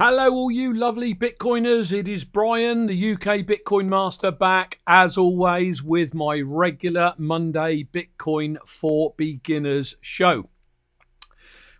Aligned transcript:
Hello, 0.00 0.32
all 0.32 0.50
you 0.52 0.72
lovely 0.72 1.12
Bitcoiners. 1.12 1.92
It 1.92 2.06
is 2.06 2.22
Brian, 2.22 2.86
the 2.86 3.14
UK 3.14 3.38
Bitcoin 3.44 3.88
Master, 3.88 4.30
back 4.30 4.78
as 4.86 5.18
always 5.18 5.82
with 5.82 6.14
my 6.14 6.40
regular 6.40 7.14
Monday 7.18 7.82
Bitcoin 7.82 8.58
for 8.64 9.12
Beginners 9.16 9.96
show. 10.00 10.50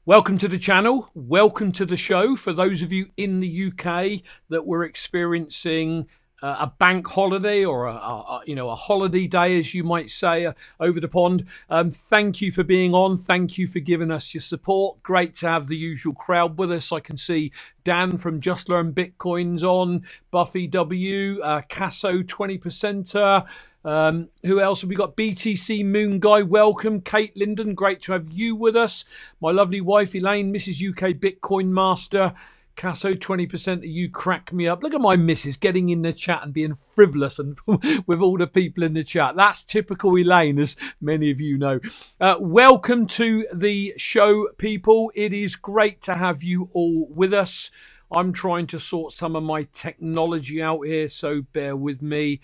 Welcome 0.05 0.37
to 0.39 0.49
the 0.49 0.59
channel. 0.59 1.13
Welcome 1.15 1.71
to 1.71 1.87
the 1.87 1.97
show. 1.97 2.35
For 2.35 2.53
those 2.53 2.83
of 2.83 2.93
you 2.93 3.07
in 3.17 3.39
the 3.39 3.69
UK 3.69 4.23
that 4.49 4.67
were 4.67 4.83
experiencing 4.83 6.09
a 6.43 6.73
bank 6.79 7.07
holiday 7.07 7.65
or 7.65 7.87
a, 7.87 7.95
a, 7.95 8.43
you 8.47 8.55
know 8.55 8.71
a 8.71 8.75
holiday 8.75 9.27
day, 9.27 9.59
as 9.59 9.75
you 9.75 9.83
might 9.85 10.11
say, 10.11 10.47
uh, 10.47 10.53
over 10.81 11.01
the 11.01 11.09
pond. 11.09 11.47
Um, 11.71 11.91
thank 11.91 12.41
you 12.41 12.53
for 12.53 12.63
being 12.65 12.95
on. 12.95 13.17
Thank 13.17 13.59
you 13.59 13.67
for 13.67 13.81
giving 13.81 14.11
us 14.11 14.33
your 14.33 14.41
support. 14.41 15.03
Great 15.03 15.35
to 15.37 15.49
have 15.49 15.67
the 15.67 15.77
usual 15.77 16.15
crowd 16.15 16.59
with 16.59 16.71
us. 16.71 16.93
I 16.93 17.01
can 17.01 17.17
see 17.17 17.53
Dan 17.85 18.19
from 18.19 18.41
Just 18.41 18.69
Learn 18.69 18.93
Bitcoins 18.93 19.63
on, 19.63 20.05
Buffy 20.31 20.67
W, 20.69 21.41
uh, 21.41 21.63
Casso 21.63 22.27
20 22.27 22.59
percenter. 22.59 23.47
Um, 23.85 24.29
who 24.45 24.61
else 24.61 24.83
have 24.83 24.91
we 24.91 24.97
got? 24.97 25.17
BTC 25.17 25.85
Moon 25.85 26.19
Guy, 26.19 26.43
welcome. 26.43 27.01
Kate 27.01 27.37
Linden, 27.37 27.75
great 27.75 28.03
to 28.03 28.13
have 28.13 28.31
you 28.31 28.55
with 28.55 28.77
us. 28.77 29.05
My 29.41 29.51
lovely 29.51 29.81
wife 29.81 30.15
Elaine, 30.15 30.53
Mrs. 30.53 30.87
UK 30.87 31.17
Bitcoin 31.17 31.69
Master. 31.69 32.35
Casso, 32.79 33.13
20% 33.13 33.79
of 33.79 33.85
you 33.85 34.09
crack 34.09 34.53
me 34.53 34.69
up. 34.69 34.85
Look 34.85 34.95
at 34.95 35.01
my 35.01 35.17
missus 35.17 35.57
getting 35.57 35.89
in 35.89 36.03
the 36.03 36.13
chat 36.13 36.45
and 36.45 36.55
being 36.55 36.77
frivolous 36.77 37.41
and 37.41 37.59
with 38.07 38.21
all 38.21 38.39
the 38.39 38.47
people 38.47 38.85
in 38.85 38.95
the 38.95 39.03
chat. 39.03 39.35
That's 39.35 39.65
typical 39.65 40.17
Elaine, 40.17 40.61
as 40.61 40.77
many 41.01 41.33
of 41.33 41.41
you 41.41 41.59
know. 41.59 41.81
Uh, 42.21 42.37
welcome 42.39 43.09
to 43.09 43.45
the 43.53 43.95
show, 43.97 44.51
people. 44.59 45.11
It 45.17 45.33
is 45.33 45.57
great 45.57 46.01
to 46.03 46.15
have 46.15 46.45
you 46.45 46.71
all 46.73 47.09
with 47.11 47.35
us. 47.35 47.73
I'm 48.13 48.33
trying 48.33 48.69
to 48.69 48.79
sort 48.79 49.13
some 49.13 49.35
of 49.35 49.43
my 49.43 49.65
technology 49.73 50.63
out 50.63 50.83
here, 50.83 51.09
so 51.09 51.43
bear 51.53 51.75
with 51.75 52.01
me 52.01 52.41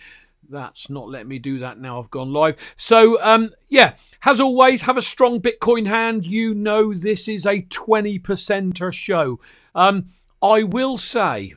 that's 0.50 0.90
not 0.90 1.08
letting 1.08 1.28
me 1.28 1.38
do 1.38 1.58
that 1.60 1.78
now 1.78 1.98
I've 1.98 2.10
gone 2.10 2.32
live. 2.32 2.56
So, 2.76 3.18
um, 3.22 3.50
yeah, 3.70 3.94
as 4.24 4.40
always, 4.40 4.82
have 4.82 4.98
a 4.98 5.02
strong 5.02 5.40
Bitcoin 5.40 5.86
hand. 5.86 6.26
You 6.26 6.54
know, 6.54 6.92
this 6.92 7.28
is 7.28 7.46
a 7.46 7.62
20 7.62 8.18
percenter 8.18 8.92
show. 8.92 9.40
Um, 9.74 10.06
I 10.44 10.62
will 10.62 10.98
say, 10.98 11.54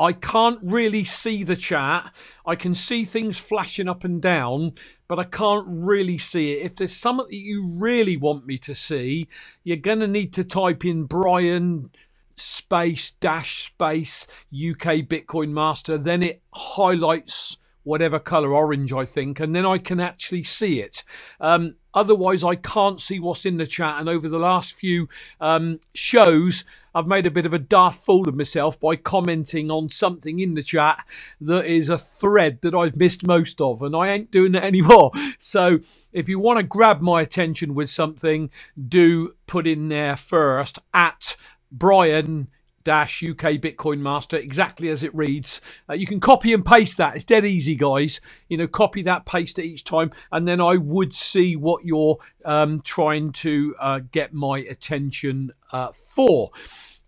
I 0.00 0.12
can't 0.12 0.58
really 0.64 1.04
see 1.04 1.44
the 1.44 1.54
chat. 1.54 2.12
I 2.44 2.56
can 2.56 2.74
see 2.74 3.04
things 3.04 3.38
flashing 3.38 3.88
up 3.88 4.02
and 4.02 4.20
down, 4.20 4.72
but 5.06 5.20
I 5.20 5.24
can't 5.24 5.64
really 5.68 6.18
see 6.18 6.54
it. 6.54 6.66
If 6.66 6.74
there's 6.74 6.92
something 6.92 7.28
that 7.30 7.36
you 7.36 7.68
really 7.68 8.16
want 8.16 8.46
me 8.46 8.58
to 8.58 8.74
see, 8.74 9.28
you're 9.62 9.76
going 9.76 10.00
to 10.00 10.08
need 10.08 10.32
to 10.32 10.42
type 10.42 10.84
in 10.84 11.04
Brian 11.04 11.90
space 12.34 13.12
dash 13.20 13.66
space 13.66 14.26
UK 14.52 15.06
Bitcoin 15.06 15.50
Master. 15.50 15.96
Then 15.96 16.24
it 16.24 16.42
highlights 16.52 17.58
whatever 17.84 18.18
color 18.18 18.52
orange 18.54 18.92
I 18.92 19.04
think, 19.04 19.40
and 19.40 19.54
then 19.54 19.64
I 19.64 19.78
can 19.78 20.00
actually 20.00 20.42
see 20.42 20.80
it. 20.80 21.04
Um, 21.40 21.76
otherwise, 21.94 22.44
I 22.44 22.56
can't 22.56 23.00
see 23.00 23.20
what's 23.20 23.46
in 23.46 23.56
the 23.56 23.66
chat. 23.66 24.00
And 24.00 24.08
over 24.08 24.28
the 24.28 24.38
last 24.38 24.74
few 24.74 25.08
um, 25.40 25.78
shows, 25.94 26.64
I've 26.94 27.06
made 27.06 27.26
a 27.26 27.30
bit 27.30 27.46
of 27.46 27.52
a 27.52 27.58
daft 27.58 28.04
fool 28.04 28.28
of 28.28 28.34
myself 28.34 28.78
by 28.80 28.96
commenting 28.96 29.70
on 29.70 29.88
something 29.88 30.38
in 30.40 30.54
the 30.54 30.62
chat 30.62 31.04
that 31.40 31.66
is 31.66 31.88
a 31.88 31.98
thread 31.98 32.60
that 32.62 32.74
I've 32.74 32.96
missed 32.96 33.26
most 33.26 33.60
of, 33.60 33.82
and 33.82 33.94
I 33.94 34.08
ain't 34.08 34.30
doing 34.30 34.52
that 34.52 34.64
anymore. 34.74 35.12
So 35.38 35.78
if 36.12 36.28
you 36.28 36.38
want 36.38 36.58
to 36.58 36.64
grab 36.64 37.00
my 37.00 37.20
attention 37.22 37.74
with 37.74 37.90
something, 37.90 38.50
do 38.88 39.34
put 39.46 39.66
in 39.66 39.88
there 39.88 40.16
first 40.16 40.78
at 40.92 41.36
Brian 41.70 42.48
dash 42.84 43.22
UK 43.22 43.58
Bitcoin 43.60 43.98
Master, 43.98 44.36
exactly 44.36 44.88
as 44.90 45.02
it 45.02 45.14
reads. 45.14 45.60
Uh, 45.88 45.94
you 45.94 46.06
can 46.06 46.20
copy 46.20 46.52
and 46.52 46.64
paste 46.64 46.98
that. 46.98 47.16
It's 47.16 47.24
dead 47.24 47.44
easy, 47.44 47.74
guys. 47.74 48.20
You 48.48 48.58
know, 48.58 48.68
copy 48.68 49.02
that, 49.02 49.26
paste 49.26 49.58
it 49.58 49.64
each 49.64 49.84
time, 49.84 50.10
and 50.30 50.46
then 50.46 50.60
I 50.60 50.76
would 50.76 51.14
see 51.14 51.56
what 51.56 51.84
you're 51.84 52.18
um, 52.44 52.80
trying 52.82 53.32
to 53.32 53.74
uh, 53.80 54.00
get 54.12 54.32
my 54.32 54.58
attention 54.58 55.52
uh, 55.72 55.92
for. 55.92 56.50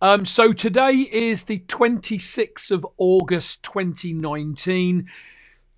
Um, 0.02 0.26
so 0.26 0.52
today 0.52 1.08
is 1.10 1.44
the 1.44 1.60
26th 1.60 2.70
of 2.70 2.86
August 2.98 3.62
2019 3.62 5.08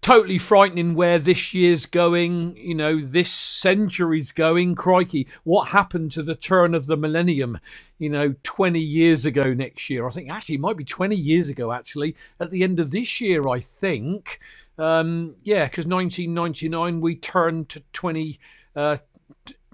totally 0.00 0.38
frightening 0.38 0.94
where 0.94 1.18
this 1.18 1.52
year's 1.52 1.86
going, 1.86 2.56
you 2.56 2.74
know, 2.74 3.00
this 3.00 3.30
century's 3.30 4.32
going. 4.32 4.74
Crikey, 4.74 5.26
what 5.44 5.68
happened 5.68 6.12
to 6.12 6.22
the 6.22 6.34
turn 6.34 6.74
of 6.74 6.86
the 6.86 6.96
millennium, 6.96 7.58
you 7.98 8.08
know, 8.08 8.34
20 8.42 8.80
years 8.80 9.24
ago 9.24 9.52
next 9.52 9.90
year? 9.90 10.06
I 10.06 10.10
think 10.10 10.30
actually 10.30 10.56
it 10.56 10.60
might 10.60 10.76
be 10.76 10.84
20 10.84 11.16
years 11.16 11.48
ago, 11.48 11.72
actually, 11.72 12.16
at 12.40 12.50
the 12.50 12.62
end 12.62 12.78
of 12.78 12.90
this 12.90 13.20
year, 13.20 13.48
I 13.48 13.60
think. 13.60 14.40
Um, 14.78 15.34
yeah, 15.42 15.64
because 15.64 15.86
1999 15.86 17.00
we 17.00 17.16
turned 17.16 17.68
to 17.70 17.82
20. 17.92 18.38
Uh, 18.76 18.98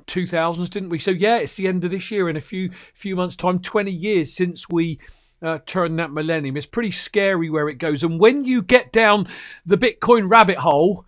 2000s 0.06 0.68
didn't 0.68 0.90
we 0.90 0.98
so 0.98 1.10
yeah 1.10 1.38
it's 1.38 1.56
the 1.56 1.66
end 1.66 1.82
of 1.82 1.90
this 1.90 2.10
year 2.10 2.28
in 2.28 2.36
a 2.36 2.40
few 2.40 2.70
few 2.92 3.16
months 3.16 3.36
time 3.36 3.58
20 3.58 3.90
years 3.90 4.30
since 4.30 4.68
we 4.68 4.98
uh, 5.42 5.58
turn 5.66 5.96
that 5.96 6.12
millennium. 6.12 6.56
It's 6.56 6.66
pretty 6.66 6.90
scary 6.90 7.50
where 7.50 7.68
it 7.68 7.78
goes. 7.78 8.02
And 8.02 8.19
when 8.19 8.44
you 8.44 8.62
get 8.62 8.92
down 8.92 9.28
the 9.66 9.78
Bitcoin 9.78 10.31
rabbit 10.31 10.58
hole, 10.58 11.06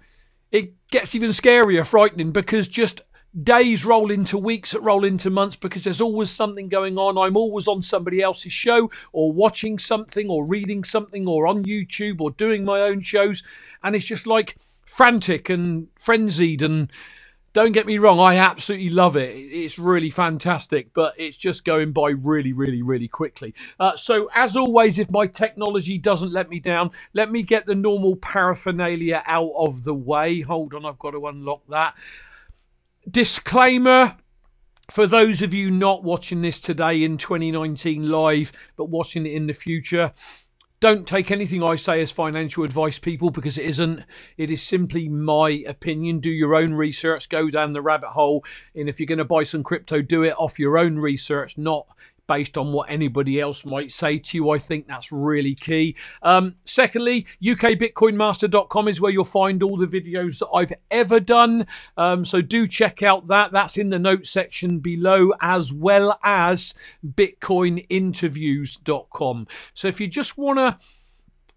it 0.53 0.75
gets 0.91 1.15
even 1.15 1.31
scarier, 1.31 1.87
frightening, 1.87 2.33
because 2.33 2.69
just 2.69 3.03
days 3.43 3.85
roll 3.85 4.11
into 4.11 4.39
weeks 4.39 4.71
that 4.71 4.81
roll 4.81 5.05
into 5.05 5.29
months 5.29 5.57
because 5.57 5.85
there's 5.85 6.01
always 6.01 6.31
something 6.31 6.69
going 6.69 6.97
on. 6.97 7.19
I'm 7.19 7.37
always 7.37 7.69
on 7.69 7.83
somebody 7.83 8.23
else's 8.23 8.53
show 8.53 8.91
or 9.13 9.33
watching 9.33 9.79
something 9.79 10.31
or 10.31 10.47
reading 10.47 10.85
something 10.85 11.29
or 11.29 11.47
on 11.47 11.65
YouTube 11.65 12.21
or 12.21 12.31
doing 12.31 12.65
my 12.65 12.81
own 12.81 13.01
shows. 13.01 13.43
And 13.83 13.95
it's 13.95 14.07
just 14.07 14.27
like 14.27 14.57
frantic 14.87 15.51
and 15.51 15.89
frenzied 15.99 16.63
and 16.63 16.91
don't 17.57 17.73
get 17.73 17.87
me 17.87 17.97
wrong, 17.97 18.21
I 18.21 18.37
absolutely 18.37 18.91
love 18.91 19.17
it. 19.17 19.35
It's 19.35 19.79
really 19.79 20.11
fantastic, 20.11 20.93
but 20.93 21.15
it's 21.17 21.39
just 21.39 21.65
going 21.65 21.91
by 21.91 22.11
really, 22.11 22.53
really, 22.53 22.83
really 22.83 23.09
quickly. 23.09 23.55
Uh, 23.81 23.97
so, 23.97 24.29
as 24.35 24.59
always, 24.59 24.99
if 24.99 25.11
my 25.11 25.27
technology 25.27 25.97
doesn't 25.97 26.35
let 26.35 26.51
me 26.51 26.61
down, 26.61 26.91
let 27.15 27.33
me 27.33 27.43
get 27.43 27.65
the 27.65 27.75
normal 27.75 28.15
paraphernalia 28.17 29.23
out 29.27 29.53
of 29.57 29.85
the 29.85 29.95
way. 29.95 30.43
Hold 30.43 30.75
on, 30.75 30.85
I've 30.85 30.99
got 30.99 31.13
to 31.13 31.29
unlock 31.29 31.63
that. 31.71 31.97
Disclaimer 33.11 34.19
for 34.91 35.07
those 35.07 35.41
of 35.41 35.55
you 35.55 35.71
not 35.71 36.05
watching 36.05 36.43
this 36.43 36.61
today 36.61 37.05
in 37.05 37.17
2019 37.17 38.11
live, 38.11 38.53
but 38.77 38.91
watching 38.91 39.25
it 39.25 39.33
in 39.33 39.47
the 39.47 39.55
future, 39.55 40.13
don't 40.81 41.07
take 41.07 41.31
anything 41.31 41.63
I 41.63 41.77
say 41.77 42.01
as 42.03 42.11
financial 42.11 42.65
advice, 42.65 42.99
people, 42.99 43.31
because 43.31 43.57
it 43.57 43.65
isn't. 43.65 44.05
It 44.37 44.51
is 44.51 44.63
simply 44.63 45.09
my 45.09 45.63
opinion. 45.67 46.21
Do 46.21 46.31
your 46.31 46.55
own 46.55 46.75
research, 46.75 47.29
go 47.29 47.49
down 47.49 47.73
the 47.73 47.83
rabbit 47.83 48.11
hole. 48.11 48.45
And 48.75 48.89
if 48.89 49.01
you're 49.01 49.07
going 49.07 49.19
to 49.19 49.25
buy 49.25 49.45
some 49.45 49.63
crypto, 49.63 50.03
do 50.03 50.23
it 50.23 50.35
off 50.37 50.59
your 50.59 50.77
own 50.77 50.99
research, 50.99 51.57
not 51.57 51.87
based 52.27 52.59
on 52.59 52.73
what 52.73 52.91
anybody 52.91 53.41
else 53.41 53.65
might 53.65 53.93
say 53.93 54.19
to 54.19 54.37
you. 54.37 54.51
I 54.51 54.59
think 54.59 54.87
that's 54.87 55.11
really 55.13 55.55
key. 55.55 55.97
Um, 56.23 56.57
secondly, 56.65 57.27
ukbitcoinmaster.com 57.43 58.89
is 58.89 59.01
where 59.01 59.13
you'll 59.13 59.25
find 59.25 59.63
all 59.63 59.77
the 59.77 59.87
videos 59.87 60.41
that 60.41 60.49
I've 60.55 60.73
ever 60.91 61.21
done. 61.21 61.67
Um, 61.97 62.25
so 62.25 62.43
do 62.43 62.67
check 62.67 63.03
out 63.03 63.29
that. 63.29 63.53
That's 63.53 63.77
in 63.77 63.91
the 63.91 63.99
notes 63.99 64.31
section 64.31 64.81
below, 64.81 65.33
as 65.41 65.73
well 65.73 66.19
as 66.23 66.75
bitcoininterviews.com. 67.07 69.47
So 69.75 69.89
if 69.89 70.01
you 70.01 70.09
just 70.09 70.39
want 70.39 70.59
to 70.59 70.79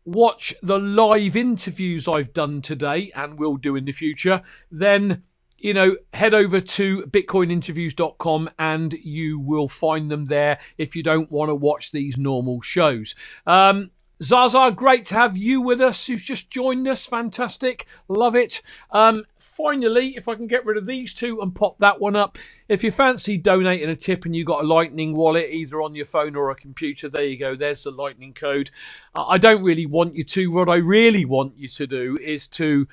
watch 0.05 0.55
the 0.63 0.79
live 0.79 1.35
interviews 1.35 2.07
I've 2.07 2.31
done 2.33 2.61
today 2.61 3.11
and 3.15 3.37
will 3.37 3.57
do 3.57 3.75
in 3.75 3.83
the 3.85 3.91
future, 3.91 4.41
then 4.71 5.23
you 5.59 5.73
know, 5.73 5.97
head 6.13 6.33
over 6.33 6.59
to 6.59 7.03
bitcoininterviews.com 7.03 8.49
and 8.59 8.93
you 8.93 9.39
will 9.39 9.67
find 9.67 10.09
them 10.09 10.25
there 10.25 10.59
if 10.77 10.95
you 10.95 11.03
don't 11.03 11.31
want 11.31 11.49
to 11.49 11.55
watch 11.55 11.91
these 11.91 12.17
normal 12.17 12.61
shows. 12.61 13.15
Um, 13.45 13.91
Zaza, 14.21 14.73
great 14.75 15.05
to 15.05 15.15
have 15.15 15.37
you 15.37 15.61
with 15.61 15.79
us 15.79 16.05
who's 16.05 16.23
just 16.23 16.49
joined 16.49 16.85
us. 16.89 17.05
Fantastic. 17.05 17.85
Love 18.09 18.35
it. 18.35 18.61
Um, 18.91 19.23
finally, 19.37 20.17
if 20.17 20.27
I 20.27 20.35
can 20.35 20.45
get 20.45 20.65
rid 20.65 20.75
of 20.75 20.85
these 20.85 21.13
two 21.13 21.41
and 21.41 21.55
pop 21.55 21.79
that 21.79 22.01
one 22.01 22.17
up, 22.17 22.37
if 22.67 22.83
you 22.83 22.91
fancy 22.91 23.37
donating 23.37 23.89
a 23.89 23.95
tip 23.95 24.25
and 24.25 24.35
you've 24.35 24.45
got 24.45 24.65
a 24.65 24.67
Lightning 24.67 25.15
wallet 25.15 25.49
either 25.49 25.81
on 25.81 25.95
your 25.95 26.05
phone 26.05 26.35
or 26.35 26.51
a 26.51 26.55
computer, 26.55 27.07
there 27.07 27.23
you 27.23 27.37
go. 27.37 27.55
There's 27.55 27.83
the 27.83 27.91
Lightning 27.91 28.33
code. 28.33 28.71
I 29.15 29.37
don't 29.37 29.63
really 29.63 29.85
want 29.85 30.15
you 30.15 30.25
to. 30.25 30.51
What 30.51 30.67
I 30.67 30.77
really 30.77 31.23
want 31.23 31.57
you 31.57 31.69
to 31.69 31.87
do 31.87 32.17
is 32.21 32.47
to. 32.47 32.87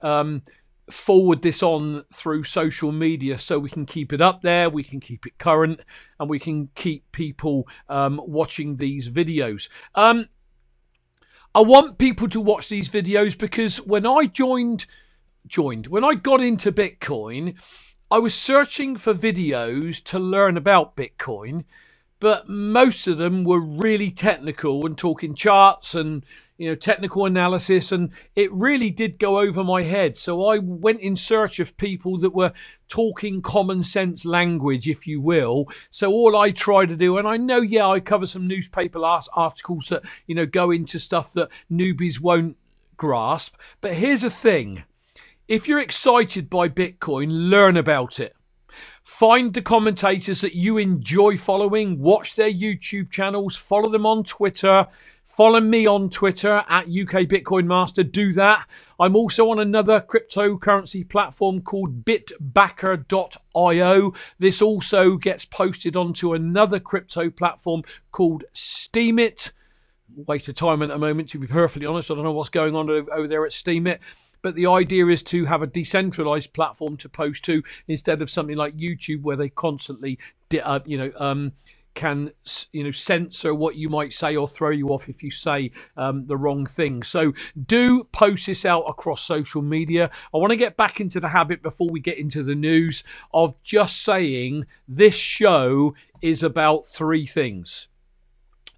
Um, 0.00 0.42
forward 0.90 1.42
this 1.42 1.62
on 1.62 2.04
through 2.12 2.44
social 2.44 2.92
media 2.92 3.38
so 3.38 3.58
we 3.58 3.70
can 3.70 3.86
keep 3.86 4.12
it 4.12 4.20
up 4.20 4.42
there, 4.42 4.68
we 4.68 4.82
can 4.82 5.00
keep 5.00 5.26
it 5.26 5.38
current, 5.38 5.80
and 6.18 6.28
we 6.28 6.38
can 6.38 6.68
keep 6.74 7.10
people 7.12 7.66
um, 7.88 8.20
watching 8.24 8.76
these 8.76 9.08
videos. 9.08 9.68
Um, 9.94 10.28
I 11.54 11.60
want 11.60 11.98
people 11.98 12.28
to 12.28 12.40
watch 12.40 12.68
these 12.68 12.88
videos 12.88 13.38
because 13.38 13.76
when 13.78 14.06
I 14.06 14.26
joined, 14.26 14.86
joined, 15.46 15.86
when 15.88 16.04
I 16.04 16.14
got 16.14 16.40
into 16.40 16.72
Bitcoin, 16.72 17.58
I 18.10 18.18
was 18.18 18.34
searching 18.34 18.96
for 18.96 19.14
videos 19.14 20.02
to 20.04 20.18
learn 20.18 20.56
about 20.56 20.96
Bitcoin 20.96 21.64
but 22.22 22.48
most 22.48 23.08
of 23.08 23.18
them 23.18 23.42
were 23.42 23.58
really 23.58 24.08
technical 24.08 24.86
and 24.86 24.96
talking 24.96 25.34
charts 25.34 25.92
and 25.92 26.24
you 26.62 26.68
know 26.68 26.76
technical 26.76 27.26
analysis 27.26 27.90
and 27.90 28.12
it 28.36 28.52
really 28.52 28.88
did 28.88 29.18
go 29.18 29.40
over 29.40 29.64
my 29.64 29.82
head. 29.82 30.16
So 30.16 30.46
i 30.46 30.58
went 30.58 31.00
in 31.00 31.16
search 31.16 31.58
of 31.58 31.76
people 31.76 32.18
that 32.18 32.32
were 32.32 32.52
talking 32.86 33.42
common 33.42 33.82
sense 33.82 34.24
language 34.24 34.88
if 34.88 35.04
you 35.04 35.20
will. 35.20 35.68
So 35.90 36.12
all 36.12 36.36
i 36.36 36.52
try 36.52 36.86
to 36.86 36.94
do 36.94 37.18
and 37.18 37.26
i 37.26 37.36
know 37.36 37.60
yeah 37.60 37.88
i 37.88 37.98
cover 37.98 38.26
some 38.26 38.46
newspaper 38.46 39.04
articles 39.04 39.88
that 39.88 40.04
you 40.28 40.36
know 40.36 40.46
go 40.46 40.70
into 40.70 41.00
stuff 41.00 41.32
that 41.32 41.50
newbies 41.68 42.20
won't 42.20 42.56
grasp. 42.96 43.56
But 43.80 43.94
here's 43.94 44.22
a 44.22 44.30
thing. 44.30 44.84
If 45.48 45.66
you're 45.66 45.80
excited 45.80 46.48
by 46.48 46.68
bitcoin 46.68 47.50
learn 47.50 47.76
about 47.76 48.20
it 48.20 48.36
Find 49.04 49.52
the 49.52 49.62
commentators 49.62 50.40
that 50.42 50.54
you 50.54 50.78
enjoy 50.78 51.36
following, 51.36 51.98
watch 51.98 52.34
their 52.36 52.52
YouTube 52.52 53.10
channels, 53.10 53.56
follow 53.56 53.90
them 53.90 54.06
on 54.06 54.22
Twitter, 54.24 54.86
follow 55.24 55.60
me 55.60 55.86
on 55.86 56.08
Twitter 56.10 56.64
at 56.68 56.84
UK 56.84 57.26
Bitcoin 57.28 57.66
Master. 57.66 58.02
Do 58.02 58.32
that. 58.34 58.68
I'm 59.00 59.16
also 59.16 59.50
on 59.50 59.58
another 59.58 60.00
cryptocurrency 60.00 61.08
platform 61.08 61.62
called 61.62 62.04
bitbacker.io. 62.04 62.52
This 64.38 64.62
also 64.62 65.16
gets 65.16 65.44
posted 65.44 65.96
onto 65.96 66.34
another 66.34 66.78
crypto 66.78 67.30
platform 67.30 67.82
called 68.10 68.44
Steemit. 68.54 69.52
Waste 70.14 70.48
of 70.48 70.54
time 70.54 70.82
at 70.82 70.90
the 70.90 70.98
moment, 70.98 71.30
to 71.30 71.38
be 71.38 71.46
perfectly 71.46 71.86
honest. 71.86 72.10
I 72.10 72.14
don't 72.14 72.24
know 72.24 72.32
what's 72.32 72.50
going 72.50 72.76
on 72.76 72.90
over 72.90 73.26
there 73.26 73.46
at 73.46 73.52
Steemit. 73.52 74.00
But 74.42 74.54
the 74.54 74.66
idea 74.66 75.06
is 75.06 75.22
to 75.24 75.44
have 75.46 75.62
a 75.62 75.66
decentralized 75.66 76.52
platform 76.52 76.96
to 76.98 77.08
post 77.08 77.44
to 77.44 77.62
instead 77.88 78.20
of 78.22 78.30
something 78.30 78.56
like 78.56 78.76
YouTube 78.76 79.22
where 79.22 79.36
they 79.36 79.48
constantly, 79.48 80.18
uh, 80.62 80.80
you 80.84 80.98
know, 80.98 81.12
um, 81.16 81.52
can 81.94 82.30
you 82.72 82.84
know 82.84 82.90
censor 82.90 83.54
what 83.54 83.76
you 83.76 83.88
might 83.88 84.12
say 84.12 84.34
or 84.34 84.48
throw 84.48 84.70
you 84.70 84.88
off 84.88 85.08
if 85.08 85.22
you 85.22 85.30
say 85.30 85.70
um, 85.96 86.26
the 86.26 86.36
wrong 86.36 86.64
thing. 86.64 87.02
So 87.02 87.32
do 87.66 88.04
post 88.04 88.46
this 88.46 88.64
out 88.64 88.82
across 88.82 89.22
social 89.22 89.62
media. 89.62 90.10
I 90.32 90.38
want 90.38 90.50
to 90.50 90.56
get 90.56 90.76
back 90.76 91.00
into 91.00 91.20
the 91.20 91.28
habit 91.28 91.62
before 91.62 91.90
we 91.90 92.00
get 92.00 92.18
into 92.18 92.42
the 92.42 92.54
news 92.54 93.04
of 93.32 93.60
just 93.62 94.02
saying 94.02 94.66
this 94.88 95.14
show 95.14 95.94
is 96.20 96.42
about 96.42 96.86
three 96.86 97.26
things. 97.26 97.88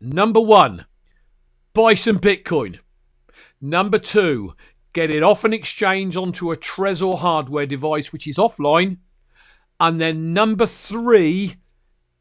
Number 0.01 0.41
one, 0.41 0.87
buy 1.73 1.95
some 1.95 2.19
Bitcoin. 2.19 2.81
Number 3.61 3.99
two, 3.99 4.55
get 4.95 5.11
it 5.11 5.23
off 5.23 5.45
an 5.45 5.53
exchange 5.53 6.17
onto 6.17 6.51
a 6.51 6.57
Trezor 6.57 7.19
hardware 7.19 7.67
device, 7.67 8.13
which 8.13 8.27
is 8.27 8.39
offline. 8.39 8.99
And 9.81 10.01
then 10.01 10.33
number 10.33 10.67
three, 10.67 11.57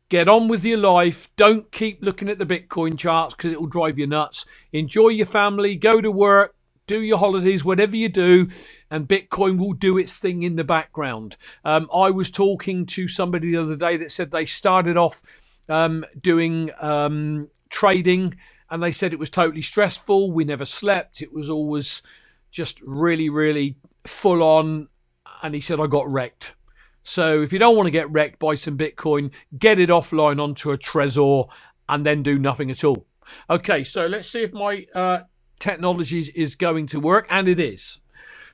get 0.10 0.28
on 0.28 0.48
with 0.48 0.66
your 0.66 0.80
life. 0.80 1.30
Don't 1.38 1.72
keep 1.72 2.04
looking 2.04 2.30
at 2.30 2.40
the 2.40 2.46
Bitcoin 2.46 2.98
charts 2.98 3.36
because 3.36 3.54
it 3.54 3.62
will 3.62 3.68
drive 3.68 3.98
you 4.00 4.08
nuts. 4.08 4.46
Enjoy 4.74 5.10
your 5.10 5.28
family, 5.28 5.75
go 5.75 6.02
to 6.02 6.12
work, 6.12 6.56
do 6.88 7.00
your 7.00 7.20
holidays, 7.20 7.64
whatever 7.64 7.96
you 7.96 8.10
do, 8.10 8.50
and 8.90 9.08
Bitcoin 9.08 9.58
will 9.58 9.74
do 9.74 9.98
its 9.98 10.18
thing 10.18 10.42
in 10.44 10.56
the 10.56 10.64
background. 10.64 11.38
Um, 11.64 11.88
I 11.94 12.10
was 12.10 12.31
talking 12.31 12.88
to 12.88 13.08
somebody 13.08 13.52
the 13.52 13.62
other 13.62 13.78
day 13.78 13.98
that 13.98 14.12
said 14.12 14.31
they 14.31 14.48
started 14.48 14.98
off 14.98 15.22
um, 15.70 16.04
doing 16.20 16.72
um, 16.81 17.50
trading 17.70 18.36
and 18.70 18.81
they 18.81 18.92
said 18.92 19.14
it 19.14 19.20
was 19.20 19.30
totally 19.30 19.62
stressful. 19.62 20.31
We 20.31 20.44
never 20.44 20.66
slept. 20.66 21.22
It 21.22 21.31
was 21.31 21.50
always 21.50 22.02
just 22.53 22.79
really, 22.81 23.29
really 23.29 23.75
full 24.05 24.41
on. 24.41 24.88
And 25.41 25.53
he 25.53 25.59
said, 25.59 25.81
I 25.81 25.88
got 25.88 26.09
wrecked. 26.09 26.53
So 27.01 27.41
if 27.41 27.51
you 27.51 27.59
don't 27.59 27.75
want 27.75 27.88
to 27.88 27.91
get 27.91 28.09
wrecked 28.11 28.39
by 28.39 28.55
some 28.55 28.77
Bitcoin, 28.77 29.31
get 29.57 29.79
it 29.79 29.89
offline 29.89 30.41
onto 30.41 30.71
a 30.71 30.77
Trezor 30.77 31.50
and 31.89 32.05
then 32.05 32.23
do 32.23 32.39
nothing 32.39 32.71
at 32.71 32.83
all. 32.85 33.05
Okay, 33.50 33.83
so 33.83 34.05
let's 34.05 34.29
see 34.29 34.44
if 34.44 34.53
my 34.53 34.85
uh, 34.95 35.21
technology 35.59 36.31
is 36.35 36.55
going 36.55 36.88
to 36.88 37.00
work, 37.00 37.27
and 37.29 37.48
it 37.48 37.60
is. 37.60 38.00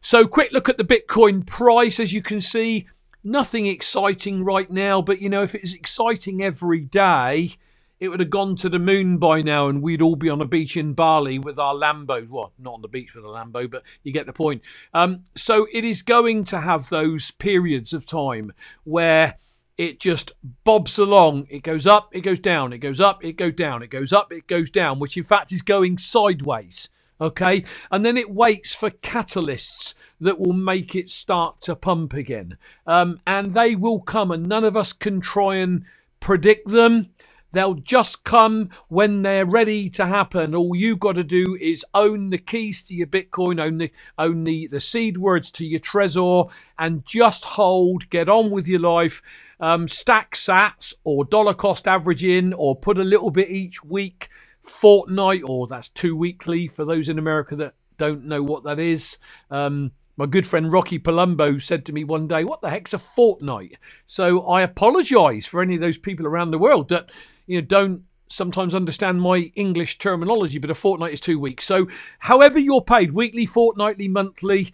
So, 0.01 0.25
quick 0.25 0.51
look 0.51 0.69
at 0.69 0.77
the 0.77 0.83
Bitcoin 0.83 1.45
price. 1.45 1.99
As 1.99 2.13
you 2.13 2.21
can 2.21 2.39
see, 2.39 2.87
nothing 3.23 3.65
exciting 3.65 4.43
right 4.43 4.69
now, 4.69 5.01
but 5.01 5.21
you 5.21 5.29
know, 5.29 5.43
if 5.43 5.53
it's 5.55 5.73
exciting 5.73 6.41
every 6.41 6.81
day, 6.81 7.55
it 7.99 8.07
would 8.07 8.19
have 8.19 8.29
gone 8.29 8.55
to 8.57 8.69
the 8.69 8.79
moon 8.79 9.17
by 9.17 9.41
now 9.41 9.67
and 9.67 9.81
we'd 9.81 10.01
all 10.01 10.15
be 10.15 10.29
on 10.29 10.41
a 10.41 10.45
beach 10.45 10.77
in 10.77 10.93
Bali 10.93 11.37
with 11.37 11.59
our 11.59 11.73
Lambo. 11.73 12.27
Well, 12.29 12.53
not 12.57 12.75
on 12.75 12.81
the 12.81 12.87
beach 12.87 13.13
with 13.13 13.25
a 13.25 13.27
Lambo, 13.27 13.69
but 13.69 13.83
you 14.03 14.13
get 14.13 14.25
the 14.25 14.33
point. 14.33 14.61
Um, 14.93 15.25
so 15.35 15.67
it 15.71 15.83
is 15.83 16.01
going 16.01 16.45
to 16.45 16.61
have 16.61 16.89
those 16.89 17.31
periods 17.31 17.91
of 17.91 18.05
time 18.05 18.53
where 18.83 19.35
it 19.77 19.99
just 19.99 20.33
bobs 20.63 20.97
along. 20.97 21.47
It 21.49 21.63
goes 21.63 21.87
up, 21.87 22.09
it 22.13 22.21
goes 22.21 22.39
down, 22.39 22.73
it 22.73 22.79
goes 22.79 22.99
up, 22.99 23.23
it 23.23 23.33
goes 23.33 23.53
down, 23.53 23.83
it 23.83 23.89
goes 23.89 24.13
up, 24.13 24.31
it 24.31 24.47
goes 24.47 24.69
down, 24.69 24.99
which 24.99 25.17
in 25.17 25.23
fact 25.23 25.51
is 25.51 25.61
going 25.61 25.97
sideways. 25.97 26.89
Okay, 27.21 27.65
and 27.91 28.05
then 28.05 28.15
it 28.15 28.31
waits 28.31 28.73
for 28.73 28.89
catalysts 28.89 29.93
that 30.21 30.39
will 30.39 30.53
make 30.53 30.95
it 30.95 31.09
start 31.09 31.59
to 31.61 31.75
pump 31.75 32.13
again. 32.13 32.57
Um, 32.87 33.19
and 33.27 33.53
they 33.53 33.75
will 33.75 33.99
come, 33.99 34.31
and 34.31 34.47
none 34.47 34.63
of 34.63 34.77
us 34.77 34.93
can 34.93 35.19
try 35.19 35.55
and 35.55 35.83
predict 36.21 36.69
them. 36.69 37.09
They'll 37.51 37.75
just 37.75 38.23
come 38.23 38.69
when 38.89 39.21
they're 39.23 39.45
ready 39.45 39.89
to 39.91 40.05
happen. 40.05 40.53
All 40.55 40.75
you've 40.75 40.99
got 40.99 41.15
to 41.15 41.23
do 41.23 41.57
is 41.59 41.85
own 41.93 42.29
the 42.29 42.37
keys 42.37 42.83
to 42.83 42.95
your 42.95 43.07
Bitcoin, 43.07 43.59
own 43.61 43.77
the, 43.79 43.91
own 44.17 44.43
the, 44.43 44.67
the 44.67 44.79
seed 44.79 45.17
words 45.17 45.51
to 45.51 45.65
your 45.65 45.79
Trezor, 45.79 46.51
and 46.77 47.05
just 47.05 47.45
hold, 47.45 48.09
get 48.09 48.29
on 48.29 48.51
with 48.51 48.67
your 48.67 48.81
life. 48.81 49.21
Um, 49.59 49.87
stack 49.87 50.35
sats 50.35 50.93
or 51.03 51.25
dollar 51.25 51.53
cost 51.53 51.87
averaging 51.87 52.53
or 52.53 52.75
put 52.75 52.97
a 52.97 53.03
little 53.03 53.31
bit 53.31 53.49
each 53.49 53.83
week, 53.83 54.29
fortnight, 54.61 55.41
or 55.45 55.67
that's 55.67 55.89
two 55.89 56.15
weekly 56.15 56.67
for 56.67 56.85
those 56.85 57.09
in 57.09 57.19
America 57.19 57.55
that 57.57 57.73
don't 57.97 58.25
know 58.25 58.41
what 58.43 58.63
that 58.63 58.79
is. 58.79 59.17
Um, 59.51 59.91
my 60.19 60.25
good 60.25 60.45
friend 60.45 60.71
Rocky 60.73 60.99
Palumbo 60.99 61.61
said 61.61 61.85
to 61.85 61.93
me 61.93 62.03
one 62.03 62.27
day, 62.27 62.43
What 62.43 62.59
the 62.61 62.69
heck's 62.69 62.93
a 62.93 62.99
fortnight? 62.99 63.77
So 64.05 64.41
I 64.41 64.63
apologize 64.63 65.45
for 65.45 65.61
any 65.61 65.75
of 65.75 65.81
those 65.81 65.97
people 65.97 66.27
around 66.27 66.51
the 66.51 66.57
world 66.57 66.89
that 66.89 67.09
you 67.47 67.61
know 67.61 67.65
don't 67.65 68.03
sometimes 68.27 68.75
understand 68.75 69.21
my 69.21 69.49
English 69.55 69.97
terminology, 69.97 70.59
but 70.59 70.69
a 70.69 70.75
fortnight 70.75 71.13
is 71.13 71.21
two 71.21 71.39
weeks. 71.39 71.63
So 71.63 71.87
however 72.19 72.59
you're 72.59 72.81
paid, 72.81 73.13
weekly, 73.13 73.45
fortnightly, 73.45 74.09
monthly, 74.09 74.73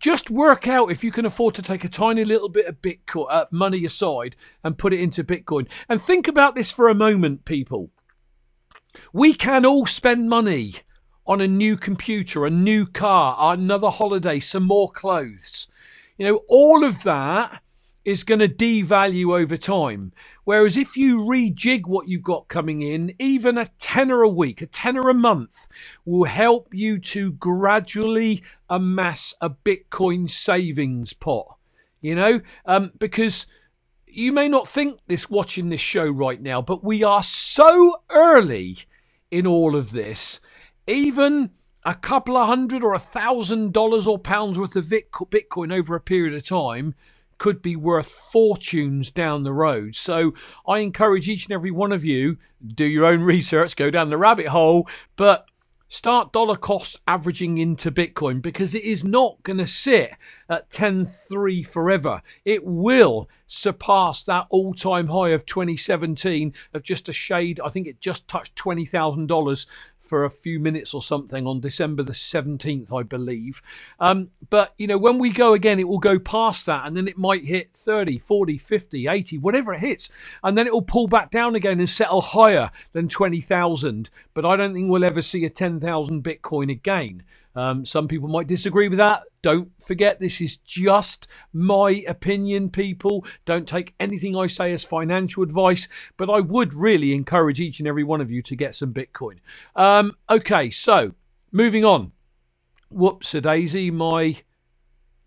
just 0.00 0.30
work 0.30 0.68
out 0.68 0.92
if 0.92 1.02
you 1.02 1.10
can 1.10 1.26
afford 1.26 1.56
to 1.56 1.62
take 1.62 1.82
a 1.82 1.88
tiny 1.88 2.24
little 2.24 2.48
bit 2.48 2.66
of 2.66 2.80
Bitcoin 2.80 3.26
uh, 3.28 3.46
money 3.50 3.84
aside 3.84 4.36
and 4.62 4.78
put 4.78 4.92
it 4.92 5.00
into 5.00 5.24
Bitcoin. 5.24 5.68
And 5.88 6.00
think 6.00 6.28
about 6.28 6.54
this 6.54 6.70
for 6.70 6.88
a 6.88 6.94
moment, 6.94 7.44
people. 7.44 7.90
We 9.12 9.34
can 9.34 9.66
all 9.66 9.84
spend 9.84 10.28
money 10.28 10.76
on 11.30 11.40
a 11.40 11.46
new 11.46 11.76
computer, 11.76 12.44
a 12.44 12.50
new 12.50 12.84
car, 12.84 13.36
another 13.54 13.88
holiday, 13.88 14.40
some 14.40 14.64
more 14.64 14.90
clothes. 14.90 15.68
You 16.18 16.26
know, 16.26 16.40
all 16.48 16.82
of 16.82 17.04
that 17.04 17.62
is 18.04 18.24
going 18.24 18.40
to 18.40 18.48
devalue 18.48 19.40
over 19.40 19.56
time. 19.56 20.12
Whereas 20.42 20.76
if 20.76 20.96
you 20.96 21.18
rejig 21.18 21.86
what 21.86 22.08
you've 22.08 22.24
got 22.24 22.48
coming 22.48 22.82
in, 22.82 23.14
even 23.20 23.58
a 23.58 23.70
tenner 23.78 24.22
a 24.22 24.28
week, 24.28 24.60
a 24.60 24.66
tenner 24.66 25.08
a 25.08 25.14
month 25.14 25.68
will 26.04 26.24
help 26.24 26.74
you 26.74 26.98
to 26.98 27.30
gradually 27.34 28.42
amass 28.68 29.32
a 29.40 29.50
Bitcoin 29.50 30.28
savings 30.28 31.12
pot. 31.12 31.46
You 32.00 32.16
know, 32.16 32.40
um, 32.66 32.90
because 32.98 33.46
you 34.08 34.32
may 34.32 34.48
not 34.48 34.66
think 34.66 34.98
this 35.06 35.30
watching 35.30 35.68
this 35.68 35.80
show 35.80 36.10
right 36.10 36.42
now, 36.42 36.60
but 36.60 36.82
we 36.82 37.04
are 37.04 37.22
so 37.22 38.02
early 38.10 38.78
in 39.30 39.46
all 39.46 39.76
of 39.76 39.92
this. 39.92 40.40
Even 40.90 41.50
a 41.84 41.94
couple 41.94 42.36
of 42.36 42.48
hundred 42.48 42.82
or 42.82 42.94
a 42.94 42.98
thousand 42.98 43.72
dollars 43.72 44.08
or 44.08 44.18
pounds 44.18 44.58
worth 44.58 44.74
of 44.74 44.86
Bitcoin 44.86 45.72
over 45.72 45.94
a 45.94 46.00
period 46.00 46.34
of 46.34 46.44
time 46.44 46.96
could 47.38 47.62
be 47.62 47.76
worth 47.76 48.10
fortunes 48.10 49.08
down 49.12 49.44
the 49.44 49.52
road. 49.52 49.94
So 49.94 50.34
I 50.66 50.80
encourage 50.80 51.28
each 51.28 51.44
and 51.46 51.52
every 51.52 51.70
one 51.70 51.92
of 51.92 52.04
you 52.04 52.38
do 52.66 52.84
your 52.84 53.04
own 53.04 53.20
research, 53.20 53.76
go 53.76 53.88
down 53.88 54.10
the 54.10 54.18
rabbit 54.18 54.48
hole, 54.48 54.88
but 55.14 55.46
start 55.88 56.32
dollar 56.32 56.56
cost 56.56 56.96
averaging 57.06 57.58
into 57.58 57.90
Bitcoin 57.90 58.42
because 58.42 58.74
it 58.74 58.84
is 58.84 59.02
not 59.04 59.42
going 59.42 59.58
to 59.58 59.66
sit 59.66 60.12
at 60.48 60.70
10.3 60.70 61.66
forever. 61.66 62.22
It 62.44 62.64
will 62.64 63.28
surpass 63.46 64.22
that 64.24 64.46
all 64.50 64.72
time 64.72 65.08
high 65.08 65.30
of 65.30 65.46
2017 65.46 66.52
of 66.74 66.82
just 66.82 67.08
a 67.08 67.12
shade. 67.12 67.58
I 67.58 67.68
think 67.68 67.86
it 67.86 68.00
just 68.00 68.28
touched 68.28 68.54
$20,000 68.56 69.66
for 70.10 70.24
a 70.24 70.30
few 70.30 70.58
minutes 70.58 70.92
or 70.92 71.00
something 71.00 71.46
on 71.46 71.60
December 71.60 72.02
the 72.02 72.10
17th, 72.10 72.92
I 72.92 73.04
believe. 73.04 73.62
Um, 74.00 74.30
but, 74.50 74.74
you 74.76 74.88
know, 74.88 74.98
when 74.98 75.20
we 75.20 75.30
go 75.30 75.54
again, 75.54 75.78
it 75.78 75.86
will 75.86 76.00
go 76.00 76.18
past 76.18 76.66
that 76.66 76.84
and 76.84 76.96
then 76.96 77.06
it 77.06 77.16
might 77.16 77.44
hit 77.44 77.70
30, 77.74 78.18
40, 78.18 78.58
50, 78.58 79.06
80, 79.06 79.38
whatever 79.38 79.72
it 79.72 79.78
hits. 79.78 80.10
And 80.42 80.58
then 80.58 80.66
it 80.66 80.72
will 80.72 80.82
pull 80.82 81.06
back 81.06 81.30
down 81.30 81.54
again 81.54 81.78
and 81.78 81.88
settle 81.88 82.22
higher 82.22 82.72
than 82.92 83.08
20,000. 83.08 84.10
But 84.34 84.44
I 84.44 84.56
don't 84.56 84.74
think 84.74 84.90
we'll 84.90 85.04
ever 85.04 85.22
see 85.22 85.44
a 85.44 85.50
10,000 85.50 86.24
Bitcoin 86.24 86.72
again. 86.72 87.22
Um, 87.60 87.84
some 87.84 88.08
people 88.08 88.28
might 88.28 88.46
disagree 88.46 88.88
with 88.88 88.96
that. 88.96 89.24
Don't 89.42 89.70
forget, 89.82 90.18
this 90.18 90.40
is 90.40 90.56
just 90.56 91.26
my 91.52 92.02
opinion, 92.08 92.70
people. 92.70 93.26
Don't 93.44 93.68
take 93.68 93.94
anything 94.00 94.34
I 94.34 94.46
say 94.46 94.72
as 94.72 94.82
financial 94.82 95.42
advice, 95.42 95.86
but 96.16 96.30
I 96.30 96.40
would 96.40 96.72
really 96.72 97.12
encourage 97.12 97.60
each 97.60 97.78
and 97.78 97.86
every 97.86 98.02
one 98.02 98.22
of 98.22 98.30
you 98.30 98.40
to 98.44 98.56
get 98.56 98.74
some 98.74 98.94
Bitcoin. 98.94 99.40
Um, 99.76 100.16
okay, 100.30 100.70
so 100.70 101.12
moving 101.52 101.84
on. 101.84 102.12
Whoops, 102.88 103.34
a 103.34 103.42
daisy, 103.42 103.90
my 103.90 104.38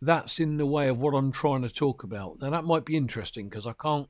that's 0.01 0.39
in 0.39 0.57
the 0.57 0.65
way 0.65 0.89
of 0.89 0.99
what 0.99 1.13
I'm 1.13 1.31
trying 1.31 1.61
to 1.61 1.69
talk 1.69 2.03
about. 2.03 2.41
Now, 2.41 2.49
that 2.49 2.65
might 2.65 2.83
be 2.83 2.97
interesting 2.97 3.47
because 3.47 3.67
I 3.67 3.73
can't 3.73 4.09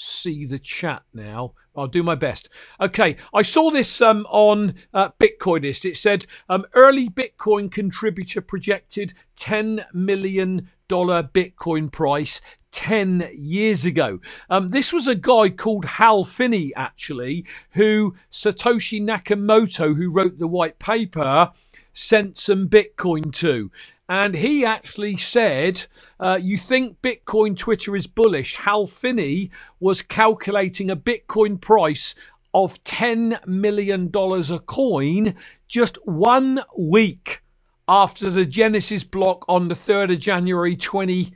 see 0.00 0.46
the 0.46 0.58
chat 0.58 1.02
now. 1.12 1.52
I'll 1.76 1.86
do 1.86 2.02
my 2.02 2.14
best. 2.14 2.48
Okay, 2.80 3.16
I 3.32 3.42
saw 3.42 3.70
this 3.70 4.00
um, 4.00 4.26
on 4.28 4.74
uh, 4.92 5.10
Bitcoinist. 5.20 5.84
It 5.84 5.96
said 5.96 6.26
um, 6.48 6.64
early 6.74 7.08
Bitcoin 7.08 7.70
contributor 7.70 8.40
projected 8.40 9.14
$10 9.36 9.84
million 9.92 10.70
Bitcoin 10.88 11.92
price 11.92 12.40
10 12.72 13.30
years 13.34 13.84
ago. 13.84 14.20
Um, 14.48 14.70
this 14.70 14.92
was 14.92 15.06
a 15.06 15.14
guy 15.14 15.50
called 15.50 15.84
Hal 15.84 16.24
Finney, 16.24 16.72
actually, 16.76 17.44
who 17.72 18.14
Satoshi 18.30 19.00
Nakamoto, 19.02 19.96
who 19.96 20.10
wrote 20.10 20.38
the 20.38 20.48
white 20.48 20.78
paper, 20.78 21.50
sent 21.92 22.38
some 22.38 22.68
Bitcoin 22.68 23.32
to 23.34 23.70
and 24.10 24.34
he 24.34 24.66
actually 24.66 25.16
said, 25.16 25.86
uh, 26.18 26.36
You 26.42 26.58
think 26.58 27.00
Bitcoin 27.00 27.56
Twitter 27.56 27.94
is 27.94 28.08
bullish? 28.08 28.56
Hal 28.56 28.88
Finney 28.88 29.52
was 29.78 30.02
calculating 30.02 30.90
a 30.90 30.96
Bitcoin 30.96 31.60
price 31.60 32.16
of 32.52 32.82
$10 32.82 33.46
million 33.46 34.10
a 34.12 34.58
coin 34.58 35.36
just 35.68 35.96
one 36.04 36.60
week 36.76 37.42
after 37.86 38.30
the 38.30 38.44
Genesis 38.44 39.04
block 39.04 39.44
on 39.48 39.68
the 39.68 39.76
3rd 39.76 40.14
of 40.14 40.18
January 40.18 40.74
20, 40.74 41.32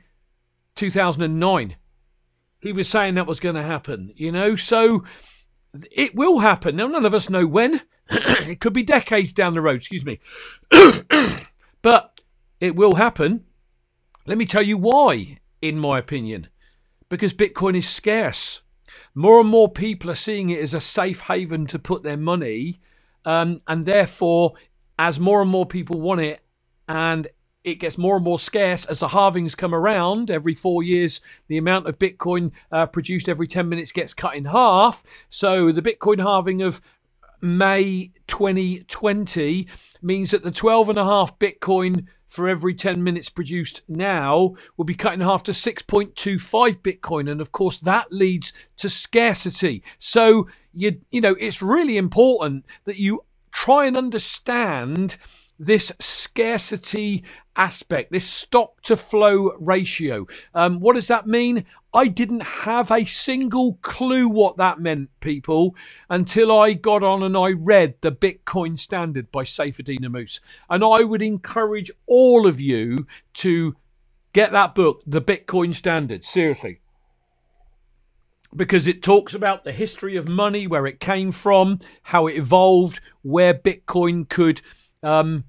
2009. 0.75 1.75
He 2.59 2.73
was 2.73 2.89
saying 2.89 3.15
that 3.15 3.25
was 3.25 3.39
going 3.39 3.55
to 3.55 3.63
happen, 3.63 4.11
you 4.17 4.33
know, 4.33 4.57
so 4.57 5.05
it 5.91 6.13
will 6.13 6.39
happen. 6.39 6.75
Now, 6.75 6.87
none 6.87 7.05
of 7.05 7.13
us 7.13 7.29
know 7.29 7.47
when. 7.47 7.81
it 8.09 8.59
could 8.59 8.73
be 8.73 8.83
decades 8.83 9.31
down 9.31 9.53
the 9.53 9.61
road, 9.61 9.77
excuse 9.77 10.05
me. 10.05 10.19
but 11.81 12.14
it 12.59 12.75
will 12.75 12.95
happen. 12.95 13.45
Let 14.25 14.37
me 14.37 14.45
tell 14.45 14.63
you 14.63 14.77
why, 14.77 15.39
in 15.61 15.79
my 15.79 15.99
opinion. 15.99 16.47
Because 17.09 17.33
Bitcoin 17.33 17.75
is 17.77 17.87
scarce. 17.87 18.61
More 19.13 19.39
and 19.41 19.49
more 19.49 19.69
people 19.69 20.09
are 20.11 20.15
seeing 20.15 20.49
it 20.49 20.59
as 20.61 20.73
a 20.73 20.81
safe 20.81 21.21
haven 21.21 21.67
to 21.67 21.79
put 21.79 22.03
their 22.03 22.17
money. 22.17 22.79
Um, 23.25 23.61
and 23.67 23.83
therefore, 23.83 24.53
as 24.97 25.19
more 25.19 25.41
and 25.41 25.51
more 25.51 25.65
people 25.65 25.99
want 25.99 26.21
it 26.21 26.41
and 26.87 27.27
it 27.63 27.75
gets 27.79 27.97
more 27.97 28.15
and 28.15 28.23
more 28.23 28.37
scarce 28.37 28.85
as 28.85 28.99
the 28.99 29.07
halvings 29.07 29.57
come 29.57 29.73
around 29.73 30.29
every 30.29 30.53
four 30.53 30.83
years 30.83 31.19
the 31.47 31.57
amount 31.57 31.87
of 31.87 31.97
bitcoin 31.99 32.51
uh, 32.71 32.85
produced 32.85 33.27
every 33.27 33.47
10 33.47 33.67
minutes 33.67 33.91
gets 33.91 34.13
cut 34.13 34.35
in 34.35 34.45
half 34.45 35.03
so 35.29 35.71
the 35.71 35.81
bitcoin 35.81 36.19
halving 36.21 36.61
of 36.61 36.81
may 37.41 38.11
2020 38.27 39.67
means 40.01 40.31
that 40.31 40.43
the 40.43 40.51
12 40.51 40.89
and 40.89 40.99
a 40.99 41.03
half 41.03 41.37
bitcoin 41.39 42.05
for 42.35 42.47
every 42.49 42.73
10 42.75 43.03
minutes 43.03 43.29
produced 43.29 43.81
now 43.87 44.55
will 44.77 44.85
be 44.85 44.93
cut 44.93 45.13
in 45.13 45.21
half 45.21 45.43
to 45.43 45.51
6.25 45.51 46.77
Bitcoin. 46.81 47.31
And 47.31 47.39
of 47.41 47.51
course, 47.51 47.79
that 47.79 48.11
leads 48.11 48.51
to 48.77 48.89
scarcity. 48.89 49.81
So, 49.97 50.47
you, 50.73 50.99
you 51.11 51.21
know, 51.21 51.35
it's 51.39 51.61
really 51.61 51.97
important 51.97 52.65
that 52.83 52.97
you 52.97 53.23
try 53.51 53.85
and 53.85 53.97
understand 53.97 55.17
this 55.57 55.91
scarcity 55.99 57.23
aspect, 57.55 58.11
this 58.11 58.29
stock 58.29 58.81
to 58.81 58.97
flow 58.97 59.51
ratio. 59.59 60.25
Um, 60.53 60.81
what 60.81 60.95
does 60.95 61.07
that 61.07 61.27
mean? 61.27 61.65
I 61.95 62.07
didn't 62.07 62.41
have 62.41 62.91
a 62.91 63.05
single 63.05 63.75
clue 63.81 64.27
what 64.27 64.57
that 64.57 64.79
meant, 64.79 65.09
people, 65.21 65.75
until 66.09 66.51
I 66.51 66.73
got 66.73 67.03
on 67.03 67.23
and 67.23 67.37
I 67.37 67.51
read 67.51 67.95
The 68.01 68.11
Bitcoin 68.11 68.77
Standard 68.77 69.31
by 69.31 69.43
Saifedean 69.43 70.03
Ammous. 70.03 70.41
And 70.69 70.83
I 70.83 71.05
would 71.05 71.21
encourage 71.21 71.89
all 72.05 72.45
of 72.45 72.59
you 72.59 73.07
to 73.35 73.77
get 74.33 74.51
that 74.51 74.75
book, 74.75 75.03
The 75.07 75.21
Bitcoin 75.21 75.73
Standard. 75.73 76.25
Seriously 76.25 76.81
because 78.55 78.87
it 78.87 79.03
talks 79.03 79.33
about 79.33 79.63
the 79.63 79.71
history 79.71 80.15
of 80.15 80.27
money, 80.27 80.65
where 80.65 80.85
it 80.87 80.99
came 80.99 81.31
from, 81.31 81.79
how 82.03 82.27
it 82.27 82.37
evolved, 82.37 83.01
where 83.21 83.53
Bitcoin 83.53 84.27
could 84.29 84.61
um, 85.03 85.43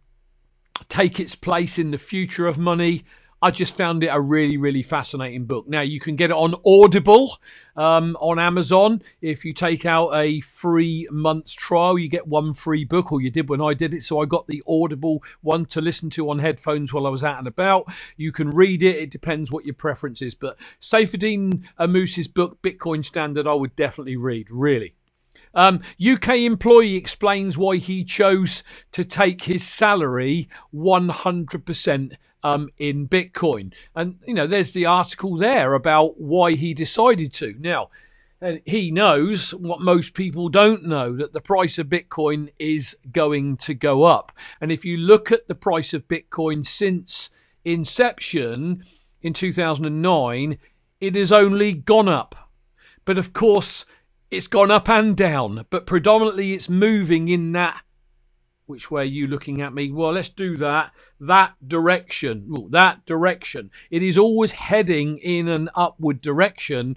take 0.89 1.21
its 1.21 1.35
place 1.35 1.79
in 1.79 1.93
the 1.93 1.99
future 1.99 2.47
of 2.47 2.59
money. 2.59 3.05
I 3.47 3.53
just 3.53 3.77
found 3.77 4.03
it 4.03 4.09
a 4.09 4.21
really, 4.21 4.57
really 4.57 4.83
fascinating 4.83 5.45
book. 5.45 5.69
Now, 5.69 5.81
you 5.81 6.01
can 6.01 6.17
get 6.17 6.31
it 6.31 6.37
on 6.37 6.57
Audible 6.67 7.39
um, 7.77 8.17
on 8.19 8.41
Amazon. 8.41 9.03
If 9.21 9.45
you 9.45 9.53
take 9.53 9.87
out 9.87 10.11
a 10.15 10.41
free 10.41 11.07
month's 11.13 11.53
trial, 11.53 11.97
you 11.97 12.09
get 12.09 12.27
one 12.27 12.55
free 12.55 12.85
book, 12.85 13.13
or 13.13 13.21
you 13.21 13.31
did 13.31 13.49
when 13.49 13.61
I 13.61 13.73
did 13.73 13.95
it. 13.95 14.03
So 14.03 14.19
I 14.19 14.25
got 14.25 14.49
the 14.49 14.65
Audible 14.67 15.23
one 15.43 15.65
to 15.67 15.81
listen 15.81 16.11
to 16.11 16.29
on 16.29 16.41
headphones 16.41 16.93
while 16.93 17.07
I 17.07 17.11
was 17.11 17.23
out 17.23 17.39
and 17.39 17.47
about. 17.47 17.85
You 18.17 18.33
can 18.33 18.51
read 18.51 18.83
it, 18.83 18.97
it 18.97 19.11
depends 19.13 19.53
what 19.53 19.65
your 19.65 19.75
preference 19.75 20.21
is. 20.23 20.35
But 20.35 20.59
Saifedean 20.81 21.63
Ammous' 21.79 22.27
book, 22.27 22.61
Bitcoin 22.63 23.05
Standard, 23.05 23.47
I 23.47 23.55
would 23.55 23.77
definitely 23.77 24.17
read, 24.17 24.51
really. 24.51 24.97
Um, 25.55 25.83
UK 26.05 26.31
employee 26.39 26.97
explains 26.97 27.57
why 27.57 27.77
he 27.77 28.03
chose 28.03 28.65
to 28.91 29.05
take 29.05 29.43
his 29.43 29.65
salary 29.65 30.49
100% 30.75 32.17
um, 32.43 32.69
in 32.79 33.09
Bitcoin. 33.09 33.73
And, 33.95 34.19
you 34.27 34.35
know, 34.35 34.47
there's 34.47 34.73
the 34.73 34.87
article 34.87 35.37
there 35.37 35.75
about 35.75 36.21
why 36.21 36.53
he 36.53 36.75
decided 36.75 37.33
to. 37.35 37.55
Now, 37.59 37.91
and 38.41 38.61
he 38.67 38.91
knows 38.91 39.55
what 39.55 39.81
most 39.81 40.15
people 40.15 40.49
don't 40.49 40.85
know 40.85 41.17
that 41.17 41.33
the 41.33 41.41
price 41.41 41.79
of 41.79 41.87
Bitcoin 41.87 42.51
is 42.59 42.97
going 43.11 43.57
to 43.59 43.75
go 43.75 44.05
up. 44.05 44.33
And 44.61 44.71
if 44.71 44.85
you 44.85 44.99
look 44.99 45.33
at 45.33 45.49
the 45.49 45.55
price 45.55 45.95
of 45.95 46.07
Bitcoin 46.07 46.65
since 46.65 47.31
inception 47.65 48.85
in 49.23 49.33
2009, 49.33 50.59
it 51.01 51.15
has 51.15 51.33
only 51.33 51.73
gone 51.73 52.09
up. 52.09 52.51
But 53.05 53.19
of 53.19 53.33
course, 53.33 53.87
it's 54.31 54.47
gone 54.49 54.71
up 54.71 54.89
and 54.89 55.17
down, 55.17 55.65
but 55.71 55.87
predominantly 55.87 56.53
it's 56.53 56.69
moving 56.69 57.29
in 57.29 57.53
that. 57.53 57.83
Which 58.67 58.91
way 58.91 59.03
are 59.03 59.05
you 59.05 59.29
looking 59.29 59.63
at 59.63 59.73
me? 59.73 59.93
Well, 59.93 60.13
let's 60.13 60.29
do 60.29 60.57
that. 60.57 60.93
That 61.21 61.55
direction. 61.67 62.49
Ooh, 62.51 62.69
that 62.71 63.07
direction. 63.07 63.71
It 63.91 64.03
is 64.03 64.19
always 64.19 64.53
heading 64.53 65.19
in 65.19 65.49
an 65.49 65.71
upward 65.75 66.21
direction. 66.21 66.97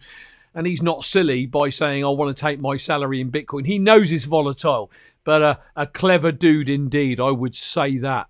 and 0.56 0.66
he's 0.66 0.82
not 0.82 1.04
silly 1.04 1.46
by 1.46 1.70
saying, 1.70 2.04
I 2.04 2.10
want 2.10 2.36
to 2.36 2.42
take 2.42 2.60
my 2.60 2.76
salary 2.78 3.22
in 3.22 3.32
Bitcoin. 3.32 3.68
He 3.68 3.78
knows 3.78 4.12
it's 4.12 4.26
volatile, 4.26 4.92
but 5.24 5.42
a, 5.44 5.60
a 5.76 5.86
clever 5.86 6.32
dude 6.32 6.70
indeed, 6.70 7.20
I 7.20 7.30
would 7.32 7.56
say 7.56 8.00
that. 8.00 8.28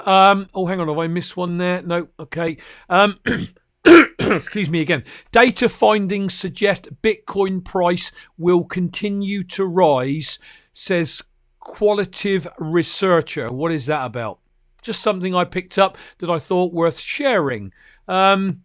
Um, 0.00 0.48
oh, 0.54 0.66
hang 0.66 0.80
on, 0.80 0.88
have 0.88 0.98
I 0.98 1.06
missed 1.08 1.36
one 1.36 1.58
there? 1.58 1.82
No, 1.82 2.08
okay. 2.18 2.56
Um, 2.88 3.18
excuse 4.18 4.70
me 4.70 4.80
again. 4.80 5.04
Data 5.30 5.68
findings 5.68 6.34
suggest 6.34 6.88
Bitcoin 7.02 7.64
price 7.64 8.12
will 8.38 8.64
continue 8.64 9.44
to 9.44 9.64
rise, 9.66 10.38
says 10.72 11.22
qualitative 11.66 12.46
researcher. 12.58 13.48
What 13.48 13.72
is 13.72 13.86
that 13.86 14.06
about? 14.06 14.38
Just 14.82 15.02
something 15.02 15.34
I 15.34 15.44
picked 15.44 15.78
up 15.78 15.98
that 16.18 16.30
I 16.30 16.38
thought 16.38 16.72
worth 16.72 16.98
sharing. 17.00 17.72
Um, 18.06 18.62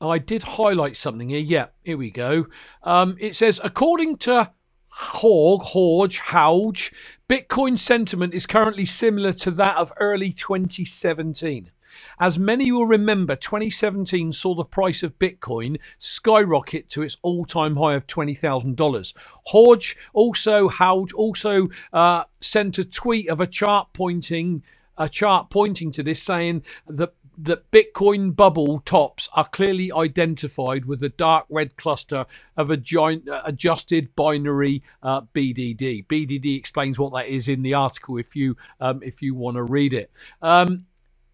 I 0.00 0.18
did 0.18 0.42
highlight 0.42 0.96
something 0.96 1.30
here. 1.30 1.40
Yeah, 1.40 1.66
here 1.82 1.96
we 1.96 2.10
go. 2.10 2.46
Um, 2.82 3.16
it 3.18 3.34
says, 3.34 3.60
according 3.64 4.18
to 4.18 4.52
Hawg, 4.88 5.62
Horge, 5.62 6.18
Hauge, 6.18 6.92
Bitcoin 7.28 7.78
sentiment 7.78 8.34
is 8.34 8.46
currently 8.46 8.84
similar 8.84 9.32
to 9.34 9.50
that 9.52 9.76
of 9.76 9.92
early 9.98 10.32
2017. 10.32 11.70
As 12.18 12.38
many 12.38 12.72
will 12.72 12.86
remember, 12.86 13.36
2017 13.36 14.32
saw 14.32 14.54
the 14.54 14.64
price 14.64 15.02
of 15.02 15.18
Bitcoin 15.18 15.78
skyrocket 15.98 16.88
to 16.90 17.02
its 17.02 17.16
all-time 17.22 17.76
high 17.76 17.94
of 17.94 18.06
$20,000. 18.06 19.14
Hodge 19.46 19.96
also 20.12 20.68
Hodge 20.68 21.12
also 21.12 21.68
uh, 21.92 22.24
sent 22.40 22.78
a 22.78 22.84
tweet 22.84 23.28
of 23.28 23.40
a 23.40 23.46
chart 23.46 23.88
pointing 23.92 24.62
a 24.98 25.08
chart 25.08 25.48
pointing 25.48 25.90
to 25.92 26.02
this, 26.02 26.22
saying 26.22 26.62
that 26.86 27.14
that 27.42 27.70
Bitcoin 27.70 28.36
bubble 28.36 28.80
tops 28.80 29.28
are 29.34 29.46
clearly 29.46 29.90
identified 29.90 30.84
with 30.84 31.02
a 31.02 31.08
dark 31.08 31.46
red 31.48 31.74
cluster 31.76 32.26
of 32.56 32.70
a 32.70 32.76
giant 32.76 33.26
uh, 33.28 33.40
adjusted 33.46 34.14
binary 34.14 34.82
uh, 35.02 35.22
BDD. 35.34 36.06
BDD 36.06 36.56
explains 36.56 36.98
what 36.98 37.14
that 37.14 37.28
is 37.28 37.48
in 37.48 37.62
the 37.62 37.72
article 37.72 38.18
if 38.18 38.36
you 38.36 38.56
um, 38.80 39.02
if 39.02 39.22
you 39.22 39.34
want 39.34 39.56
to 39.56 39.62
read 39.62 39.94
it. 39.94 40.10
Um, 40.42 40.86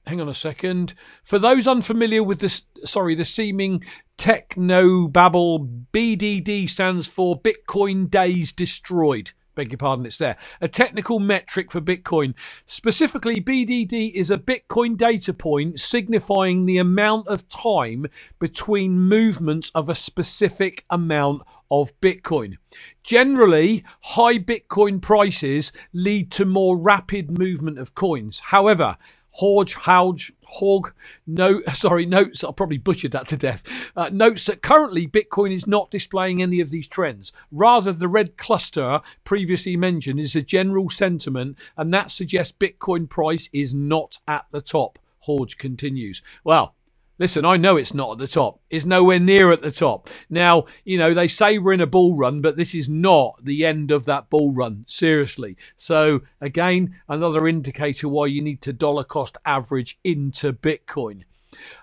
hang 0.07 0.21
on 0.21 0.29
a 0.29 0.35
second. 0.35 0.95
For 1.25 1.39
those 1.39 1.67
unfamiliar 1.67 2.23
with 2.23 2.41
this, 2.41 2.63
sorry, 2.85 3.15
the 3.15 3.25
seeming 3.25 3.83
techno 4.17 5.09
babble, 5.09 5.69
BDD 5.93 6.69
stands 6.69 7.07
for 7.07 7.41
Bitcoin 7.41 8.09
Days 8.09 8.53
Destroyed. 8.53 9.33
Beg 9.57 9.71
your 9.71 9.79
pardon, 9.79 10.05
it's 10.05 10.19
there. 10.19 10.37
A 10.61 10.69
technical 10.69 11.19
metric 11.19 11.73
for 11.73 11.81
Bitcoin. 11.81 12.35
Specifically, 12.67 13.41
BDD 13.41 14.13
is 14.13 14.31
a 14.31 14.37
Bitcoin 14.37 14.99
data 14.99 15.33
point 15.33 15.81
signifying 15.81 16.67
the 16.67 16.77
amount 16.77 17.27
of 17.27 17.49
time 17.49 18.07
between 18.39 19.01
movements 19.01 19.73
of 19.75 19.89
a 19.89 19.95
specific 19.95 20.85
amount 20.91 21.41
of 21.71 21.99
Bitcoin. 22.03 22.59
Generally, 23.03 23.83
high 24.03 24.37
Bitcoin 24.39 25.01
prices 25.01 25.73
lead 25.95 26.31
to 26.33 26.45
more 26.45 26.77
rapid 26.77 27.39
movement 27.39 27.79
of 27.79 27.95
coins. 27.95 28.41
However, 28.41 28.99
Horge, 29.37 29.75
Hauge, 29.75 30.33
Hog, 30.47 30.95
no, 31.27 31.61
sorry, 31.75 32.07
notes, 32.07 32.43
I 32.43 32.53
probably 32.53 32.79
butchered 32.79 33.13
that 33.13 33.29
to 33.29 33.37
death, 33.37 33.63
uh, 33.95 34.09
notes 34.11 34.47
that 34.47 34.63
currently 34.63 35.07
Bitcoin 35.07 35.53
is 35.53 35.67
not 35.67 35.91
displaying 35.91 36.41
any 36.41 36.59
of 36.61 36.71
these 36.71 36.89
trends. 36.89 37.33
Rather, 37.53 37.93
the 37.93 38.09
red 38.09 38.39
cluster 38.39 39.03
previously 39.25 39.77
mentioned 39.77 40.19
is 40.21 40.35
a 40.35 40.41
general 40.41 40.89
sentiment, 40.89 41.59
and 41.77 41.93
that 41.93 42.11
suggests 42.11 42.57
Bitcoin 42.59 43.11
price 43.11 43.51
is 43.53 43.75
not 43.75 44.19
at 44.27 44.47
the 44.53 44.63
top. 44.63 44.99
Horge 45.21 45.59
continues. 45.59 46.23
Well, 46.43 46.75
Listen, 47.19 47.47
I 47.47 47.57
know 47.57 47.79
it's 47.79 47.95
not 47.95 48.13
at 48.13 48.19
the 48.19 48.29
top. 48.29 48.61
It's 48.69 48.85
nowhere 48.85 49.19
near 49.19 49.51
at 49.51 49.63
the 49.63 49.71
top. 49.71 50.11
Now, 50.29 50.67
you 50.85 50.99
know, 50.99 51.15
they 51.15 51.29
say 51.29 51.57
we're 51.57 51.73
in 51.73 51.81
a 51.81 51.87
bull 51.87 52.15
run, 52.15 52.43
but 52.43 52.57
this 52.57 52.75
is 52.75 52.91
not 52.91 53.43
the 53.43 53.65
end 53.65 53.91
of 53.91 54.05
that 54.05 54.29
bull 54.29 54.53
run. 54.53 54.85
Seriously. 54.87 55.57
So, 55.77 56.21
again, 56.43 56.95
another 57.09 57.49
indicator 57.49 58.09
why 58.09 58.27
you 58.27 58.43
need 58.43 58.61
to 58.63 58.73
dollar 58.75 59.05
cost 59.05 59.39
average 59.47 59.99
into 60.05 60.53
Bitcoin. 60.53 61.23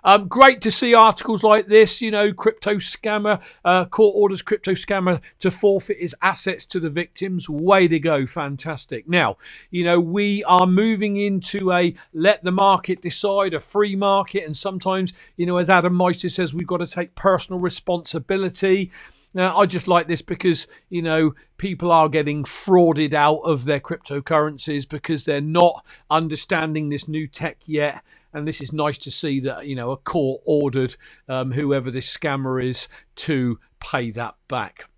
Um, 0.02 0.28
great 0.28 0.60
to 0.62 0.70
see 0.70 0.94
articles 0.94 1.42
like 1.42 1.66
this. 1.66 2.00
You 2.00 2.10
know, 2.10 2.32
crypto 2.32 2.74
scammer, 2.76 3.40
uh, 3.64 3.84
court 3.86 4.14
orders 4.16 4.42
crypto 4.42 4.72
scammer 4.72 5.20
to 5.40 5.50
forfeit 5.50 5.98
his 5.98 6.14
assets 6.22 6.66
to 6.66 6.80
the 6.80 6.90
victims. 6.90 7.48
Way 7.48 7.88
to 7.88 7.98
go. 7.98 8.26
Fantastic. 8.26 9.08
Now, 9.08 9.36
you 9.70 9.84
know, 9.84 10.00
we 10.00 10.44
are 10.44 10.66
moving 10.66 11.16
into 11.16 11.72
a 11.72 11.94
let 12.12 12.44
the 12.44 12.52
market 12.52 13.02
decide, 13.02 13.54
a 13.54 13.60
free 13.60 13.96
market. 13.96 14.44
And 14.44 14.56
sometimes, 14.56 15.12
you 15.36 15.46
know, 15.46 15.58
as 15.58 15.70
Adam 15.70 15.94
Meister 15.94 16.28
says, 16.28 16.54
we've 16.54 16.66
got 16.66 16.78
to 16.78 16.86
take 16.86 17.14
personal 17.14 17.60
responsibility. 17.60 18.90
Now, 19.34 19.58
I 19.58 19.66
just 19.66 19.88
like 19.88 20.06
this 20.06 20.22
because, 20.22 20.68
you 20.90 21.02
know, 21.02 21.34
people 21.56 21.90
are 21.90 22.08
getting 22.08 22.44
frauded 22.44 23.14
out 23.14 23.40
of 23.40 23.64
their 23.64 23.80
cryptocurrencies 23.80 24.88
because 24.88 25.24
they're 25.24 25.40
not 25.40 25.84
understanding 26.08 26.88
this 26.88 27.08
new 27.08 27.26
tech 27.26 27.58
yet 27.66 28.02
and 28.34 28.46
this 28.46 28.60
is 28.60 28.72
nice 28.72 28.98
to 28.98 29.10
see 29.10 29.40
that 29.40 29.66
you 29.66 29.76
know 29.76 29.92
a 29.92 29.96
court 29.96 30.42
ordered 30.44 30.96
um, 31.28 31.52
whoever 31.52 31.90
this 31.90 32.14
scammer 32.14 32.62
is 32.62 32.88
to 33.16 33.58
pay 33.80 34.10
that 34.10 34.34
back. 34.48 34.90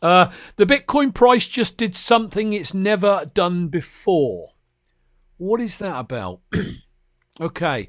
Uh, 0.00 0.30
the 0.56 0.66
Bitcoin 0.66 1.14
price 1.14 1.46
just 1.46 1.76
did 1.76 1.94
something 1.94 2.52
it's 2.52 2.74
never 2.74 3.30
done 3.34 3.68
before. 3.68 4.48
What 5.36 5.60
is 5.60 5.78
that 5.78 5.98
about? 5.98 6.40
okay. 7.40 7.88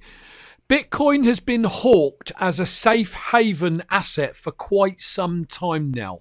Bitcoin 0.67 1.25
has 1.25 1.39
been 1.39 1.65
hawked 1.65 2.31
as 2.39 2.59
a 2.59 2.65
safe 2.65 3.13
haven 3.31 3.83
asset 3.91 4.35
for 4.35 4.51
quite 4.51 4.99
some 4.99 5.45
time 5.45 5.91
now, 5.91 6.19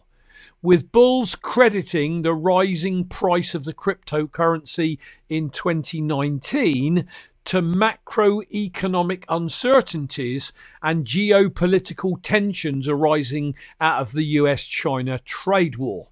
with 0.61 0.93
bulls 0.93 1.35
crediting 1.35 2.23
the 2.23 2.35
rising 2.35 3.07
price 3.07 3.55
of 3.55 3.65
the 3.65 3.73
cryptocurrency 3.73 4.99
in 5.31 5.49
2019 5.49 7.09
to 7.47 7.61
macroeconomic 7.61 9.25
uncertainties 9.29 10.53
and 10.83 11.05
geopolitical 11.05 12.19
tensions 12.23 12.89
arising 12.89 13.55
out 13.81 14.01
of 14.01 14.13
the 14.13 14.25
US 14.25 14.65
China 14.65 15.19
trade 15.21 15.77
war. 15.77 16.09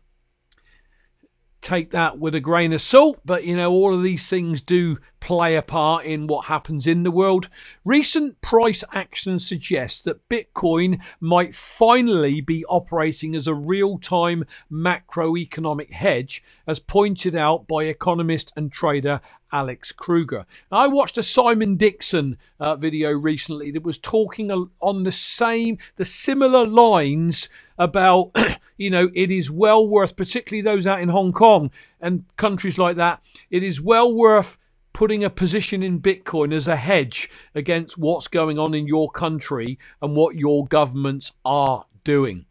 Take 1.60 1.90
that 1.92 2.18
with 2.18 2.34
a 2.34 2.40
grain 2.40 2.72
of 2.72 2.82
salt, 2.82 3.20
but 3.24 3.44
you 3.44 3.56
know, 3.56 3.70
all 3.70 3.94
of 3.94 4.02
these 4.02 4.28
things 4.28 4.60
do 4.60 4.98
play 5.22 5.54
a 5.54 5.62
part 5.62 6.04
in 6.04 6.26
what 6.26 6.46
happens 6.46 6.84
in 6.84 7.04
the 7.04 7.10
world. 7.10 7.48
Recent 7.84 8.40
price 8.40 8.82
action 8.92 9.38
suggests 9.38 10.00
that 10.00 10.28
Bitcoin 10.28 11.00
might 11.20 11.54
finally 11.54 12.40
be 12.40 12.64
operating 12.64 13.36
as 13.36 13.46
a 13.46 13.54
real 13.54 13.98
time 13.98 14.44
macroeconomic 14.70 15.92
hedge, 15.92 16.42
as 16.66 16.80
pointed 16.80 17.36
out 17.36 17.68
by 17.68 17.84
economist 17.84 18.52
and 18.56 18.72
trader 18.72 19.20
Alex 19.52 19.92
Kruger. 19.92 20.44
I 20.72 20.88
watched 20.88 21.18
a 21.18 21.22
Simon 21.22 21.76
Dixon 21.76 22.36
uh, 22.58 22.74
video 22.74 23.12
recently 23.12 23.70
that 23.70 23.84
was 23.84 23.98
talking 23.98 24.50
on 24.50 25.04
the 25.04 25.12
same, 25.12 25.78
the 25.96 26.04
similar 26.04 26.64
lines 26.64 27.48
about, 27.78 28.34
you 28.76 28.90
know, 28.90 29.08
it 29.14 29.30
is 29.30 29.52
well 29.52 29.86
worth, 29.86 30.16
particularly 30.16 30.62
those 30.62 30.86
out 30.86 31.00
in 31.00 31.10
Hong 31.10 31.32
Kong 31.32 31.70
and 32.00 32.24
countries 32.36 32.76
like 32.76 32.96
that, 32.96 33.22
it 33.50 33.62
is 33.62 33.80
well 33.80 34.12
worth 34.12 34.58
putting 34.92 35.24
a 35.24 35.30
position 35.30 35.82
in 35.82 36.00
Bitcoin 36.00 36.52
as 36.52 36.68
a 36.68 36.76
hedge 36.76 37.30
against 37.54 37.98
what's 37.98 38.28
going 38.28 38.58
on 38.58 38.74
in 38.74 38.86
your 38.86 39.10
country 39.10 39.78
and 40.00 40.14
what 40.14 40.36
your 40.36 40.66
governments 40.66 41.32
are 41.44 41.86
doing. 42.04 42.46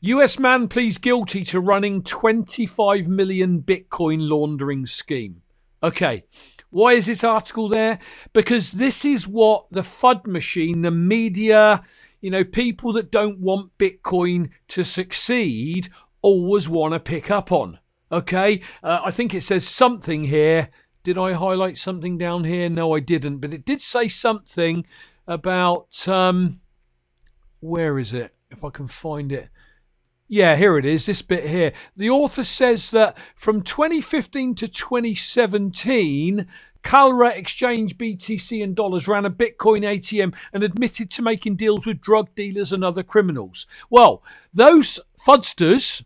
US 0.00 0.38
man 0.38 0.68
pleads 0.68 0.98
guilty 0.98 1.44
to 1.44 1.60
running 1.60 2.02
25 2.02 3.08
million 3.08 3.62
Bitcoin 3.62 4.28
laundering 4.28 4.86
scheme. 4.86 5.42
Okay, 5.82 6.24
why 6.70 6.92
is 6.92 7.06
this 7.06 7.24
article 7.24 7.68
there? 7.68 7.98
Because 8.32 8.72
this 8.72 9.04
is 9.04 9.26
what 9.26 9.66
the 9.70 9.82
FUD 9.82 10.26
machine, 10.26 10.82
the 10.82 10.90
media, 10.90 11.82
you 12.20 12.30
know, 12.30 12.44
people 12.44 12.92
that 12.92 13.10
don't 13.10 13.38
want 13.38 13.76
Bitcoin 13.78 14.50
to 14.68 14.84
succeed 14.84 15.88
always 16.22 16.68
want 16.68 16.94
to 16.94 17.00
pick 17.00 17.30
up 17.30 17.50
on. 17.50 17.78
Okay, 18.10 18.60
uh, 18.82 19.00
I 19.04 19.10
think 19.10 19.34
it 19.34 19.42
says 19.42 19.66
something 19.66 20.24
here 20.24 20.70
did 21.02 21.18
I 21.18 21.32
highlight 21.32 21.78
something 21.78 22.18
down 22.18 22.44
here? 22.44 22.68
No, 22.68 22.94
I 22.94 23.00
didn't. 23.00 23.38
But 23.38 23.52
it 23.52 23.64
did 23.64 23.80
say 23.80 24.08
something 24.08 24.86
about 25.26 26.06
um, 26.08 26.60
where 27.60 27.98
is 27.98 28.12
it? 28.12 28.34
If 28.50 28.64
I 28.64 28.70
can 28.70 28.88
find 28.88 29.32
it. 29.32 29.48
Yeah, 30.30 30.56
here 30.56 30.76
it 30.76 30.84
is, 30.84 31.06
this 31.06 31.22
bit 31.22 31.48
here. 31.48 31.72
The 31.96 32.10
author 32.10 32.44
says 32.44 32.90
that 32.90 33.16
from 33.34 33.62
2015 33.62 34.54
to 34.56 34.68
2017, 34.68 36.46
Kalra 36.82 37.34
Exchange 37.34 37.96
BTC 37.96 38.62
and 38.62 38.76
dollars, 38.76 39.08
ran 39.08 39.24
a 39.24 39.30
Bitcoin 39.30 39.84
ATM, 39.84 40.34
and 40.52 40.62
admitted 40.62 41.10
to 41.12 41.22
making 41.22 41.56
deals 41.56 41.86
with 41.86 42.00
drug 42.00 42.34
dealers 42.34 42.72
and 42.72 42.84
other 42.84 43.02
criminals. 43.02 43.66
Well, 43.88 44.22
those 44.52 45.00
fudsters, 45.18 46.04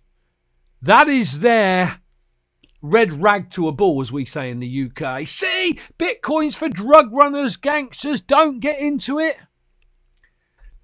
that 0.80 1.08
is 1.08 1.40
their 1.40 2.00
red 2.82 3.22
rag 3.22 3.50
to 3.50 3.68
a 3.68 3.72
bull, 3.72 4.02
as 4.02 4.12
we 4.12 4.24
say 4.24 4.50
in 4.50 4.58
the 4.58 4.90
UK. 4.90 5.26
See, 5.26 5.78
Bitcoin's 5.98 6.56
for 6.56 6.68
drug 6.68 7.12
runners, 7.12 7.56
gangsters, 7.56 8.20
don't 8.20 8.60
get 8.60 8.80
into 8.80 9.18
it. 9.18 9.36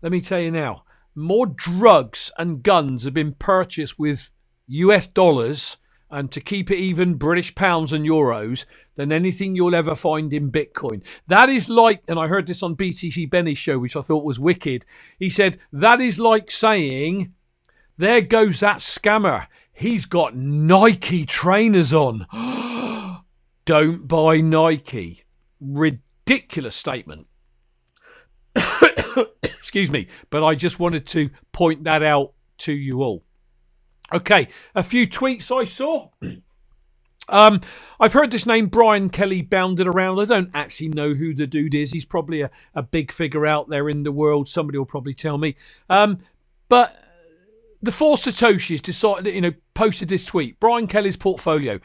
Let 0.01 0.13
me 0.13 0.21
tell 0.21 0.41
you 0.41 0.53
now, 0.53 0.85
more 1.15 1.47
drugs 1.47 2.31
and 2.39 2.63
guns 2.63 3.05
have 3.05 3.15
been 3.15 3.35
purchased 3.35 3.99
with 3.99 4.31
US 4.69 5.07
dollars 5.09 5.77
and 6.11 6.31
to 6.33 6.41
keep 6.41 6.71
it 6.71 6.79
even 6.79 7.15
British 7.15 7.55
pounds 7.55 7.93
and 7.93 8.07
euros 8.07 8.65
than 8.95 9.13
anything 9.13 9.55
you'll 9.55 9.75
ever 9.75 9.95
find 9.95 10.33
in 10.33 10.51
Bitcoin. 10.51 11.03
That 11.27 11.51
is 11.51 11.69
like, 11.69 12.03
and 12.09 12.19
I 12.19 12.29
heard 12.29 12.47
this 12.47 12.63
on 12.63 12.77
BTC 12.77 13.29
Benny's 13.29 13.59
show, 13.59 13.79
which 13.79 13.97
I 13.97 14.01
thought 14.01 14.25
was 14.25 14.41
wicked. 14.41 14.87
He 15.19 15.29
said, 15.29 15.59
that 15.73 16.01
is 16.01 16.19
like 16.19 16.51
saying, 16.51 17.35
there 17.99 18.23
goes 18.23 18.61
that 18.61 18.79
scammer. 18.79 19.49
He's 19.79 20.07
got 20.07 20.35
Nike 20.35 21.25
trainers 21.25 21.95
on. 21.95 22.27
Don't 23.65 24.09
buy 24.09 24.41
Nike. 24.41 25.23
Ridiculous 25.61 26.75
statement. 26.75 27.29
Excuse 29.45 29.89
me, 29.89 30.09
but 30.31 30.43
I 30.43 30.57
just 30.57 30.81
wanted 30.81 31.07
to 31.09 31.31
point 31.53 31.85
that 31.85 32.03
out 32.03 32.33
to 32.59 32.73
you 32.73 33.05
all. 33.05 33.23
Okay, 34.13 34.49
a 34.75 34.83
few 34.83 35.07
tweets 35.07 35.57
I 35.57 35.65
saw. 35.65 36.09
Um, 37.31 37.61
I've 38.01 38.15
heard 38.15 38.31
this 38.31 38.47
name 38.47 38.69
Brian 38.69 39.11
Kelly 39.11 39.43
bounded 39.43 39.87
around. 39.87 40.19
I 40.19 40.25
don't 40.25 40.51
actually 40.55 40.89
know 40.89 41.13
who 41.13 41.35
the 41.35 41.47
dude 41.47 41.75
is. 41.75 41.93
He's 41.93 42.07
probably 42.07 42.41
a, 42.41 42.51
a 42.75 42.83
big 42.83 43.13
figure 43.13 43.45
out 43.45 43.69
there 43.69 43.91
in 43.91 44.03
the 44.03 44.13
world. 44.13 44.49
Somebody 44.49 44.79
will 44.79 44.87
probably 44.87 45.13
tell 45.13 45.37
me. 45.37 45.55
Um, 45.91 46.21
but 46.71 46.97
the 47.83 47.93
four 47.93 48.17
Satoshis 48.17 48.83
decided, 48.83 49.35
you 49.35 49.41
know, 49.41 49.53
posted 49.75 50.09
this 50.09 50.25
tweet. 50.25 50.59
Brian 50.61 50.87
Kelly's 50.87 51.17
portfolio: 51.17 51.81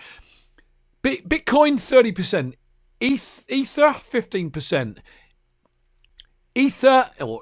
Bitcoin 1.04 1.80
thirty 1.80 2.12
percent, 2.12 2.56
Ether 3.00 3.94
fifteen 3.94 4.50
percent, 4.50 5.00
Ether 6.56 7.10
or 7.20 7.42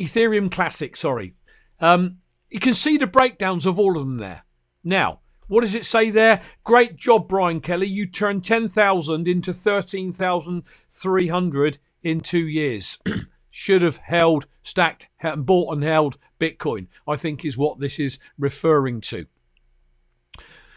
Ethereum 0.00 0.50
Classic. 0.50 0.96
Sorry, 0.96 1.34
um, 1.80 2.18
you 2.50 2.60
can 2.60 2.74
see 2.74 2.96
the 2.96 3.06
breakdowns 3.06 3.66
of 3.66 3.78
all 3.78 3.96
of 3.96 4.02
them 4.02 4.18
there. 4.18 4.44
Now, 4.84 5.20
what 5.48 5.60
does 5.60 5.74
it 5.74 5.84
say 5.84 6.10
there? 6.10 6.40
Great 6.64 6.96
job, 6.96 7.28
Brian 7.28 7.60
Kelly. 7.60 7.86
You 7.86 8.06
turned 8.06 8.42
10,000 8.44 9.28
into 9.28 9.52
13,300 9.52 11.78
in 12.02 12.20
two 12.20 12.46
years. 12.46 12.98
Should 13.50 13.82
have 13.82 13.98
held, 13.98 14.46
stacked, 14.62 15.08
and 15.20 15.46
bought 15.46 15.74
and 15.74 15.82
held 15.82 16.18
Bitcoin, 16.38 16.86
I 17.06 17.16
think 17.16 17.44
is 17.44 17.56
what 17.56 17.80
this 17.80 17.98
is 17.98 18.18
referring 18.38 19.00
to. 19.02 19.26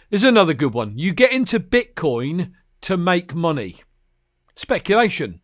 There's 0.10 0.24
another 0.24 0.54
good 0.54 0.74
one. 0.74 0.98
You 0.98 1.14
get 1.14 1.32
into 1.32 1.60
Bitcoin 1.60 2.54
to 2.82 2.98
make 2.98 3.34
money. 3.34 3.82
Speculation. 4.56 5.42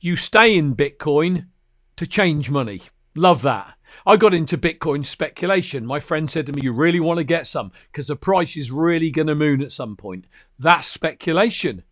You 0.00 0.16
stay 0.16 0.56
in 0.56 0.74
Bitcoin 0.74 1.48
to 1.96 2.06
change 2.06 2.50
money. 2.50 2.82
Love 3.14 3.42
that. 3.42 3.74
I 4.06 4.16
got 4.16 4.34
into 4.34 4.56
Bitcoin 4.56 5.04
speculation. 5.04 5.84
My 5.84 5.98
friend 5.98 6.30
said 6.30 6.46
to 6.46 6.52
me, 6.52 6.62
You 6.62 6.72
really 6.72 7.00
want 7.00 7.18
to 7.18 7.24
get 7.24 7.46
some 7.46 7.72
because 7.90 8.06
the 8.06 8.16
price 8.16 8.56
is 8.56 8.70
really 8.70 9.10
going 9.10 9.26
to 9.26 9.34
moon 9.34 9.62
at 9.62 9.72
some 9.72 9.96
point. 9.96 10.26
That's 10.58 10.86
speculation. 10.86 11.82